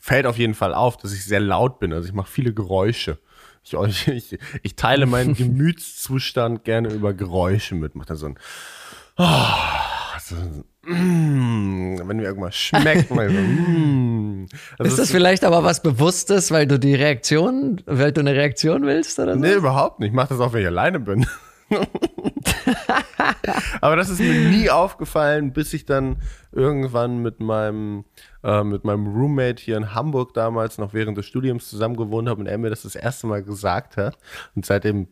[0.00, 1.92] fällt auf jeden Fall auf, dass ich sehr laut bin.
[1.92, 3.18] Also ich mache viele Geräusche.
[3.64, 3.74] Ich,
[4.08, 7.94] ich, ich teile meinen Gemütszustand gerne über Geräusche mit.
[7.94, 8.38] Macht da so ein,
[9.16, 9.24] oh,
[10.20, 13.10] so ein mm, wenn mir irgendwas schmeckt.
[13.10, 14.46] mal so, mm.
[14.78, 18.86] also ist das vielleicht aber was Bewusstes, weil du die Reaktion, weil du eine Reaktion
[18.86, 19.40] willst oder so?
[19.40, 20.10] Nee, überhaupt nicht.
[20.10, 21.26] Ich mache das auch, wenn ich alleine bin.
[23.80, 26.16] aber das ist mir nie aufgefallen, bis ich dann
[26.52, 28.04] irgendwann mit meinem,
[28.42, 32.40] äh, mit meinem Roommate hier in Hamburg damals noch während des Studiums zusammen gewohnt habe
[32.40, 34.18] und er mir das das erste Mal gesagt hat.
[34.54, 35.08] Und seitdem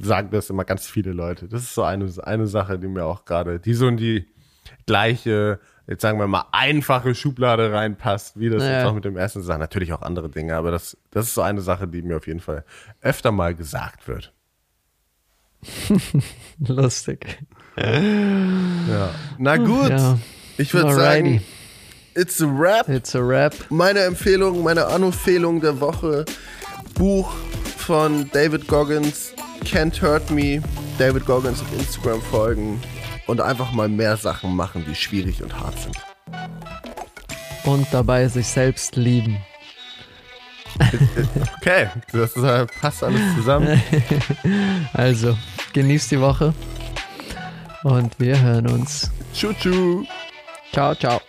[0.00, 1.48] sagen das immer ganz viele Leute.
[1.48, 4.26] Das ist so eine, eine Sache, die mir auch gerade, die so in die
[4.86, 8.78] gleiche, jetzt sagen wir mal, einfache Schublade reinpasst, wie das naja.
[8.78, 9.60] jetzt auch mit dem ersten Sachen.
[9.60, 12.40] Natürlich auch andere Dinge, aber das, das ist so eine Sache, die mir auf jeden
[12.40, 12.64] Fall
[13.00, 14.33] öfter mal gesagt wird.
[16.58, 17.38] Lustig.
[17.76, 19.10] Ja.
[19.38, 20.18] Na gut, ja.
[20.58, 21.42] ich würde sagen,
[22.14, 22.88] it's a rap.
[22.88, 23.54] It's a rap.
[23.70, 26.24] Meine Empfehlung, meine Anempfehlung der Woche,
[26.94, 27.34] Buch
[27.76, 29.32] von David Goggins,
[29.64, 30.62] Can't Hurt Me.
[30.98, 32.80] David Goggins auf Instagram folgen
[33.26, 35.96] und einfach mal mehr Sachen machen, die schwierig und hart sind.
[37.64, 39.38] Und dabei sich selbst lieben.
[41.60, 42.34] Okay, das
[42.80, 43.80] passt alles zusammen.
[44.92, 45.36] Also,
[45.72, 46.54] genießt die Woche
[47.82, 49.10] und wir hören uns.
[49.32, 50.04] Tschu, tschu.
[50.72, 51.20] Ciao, ciao.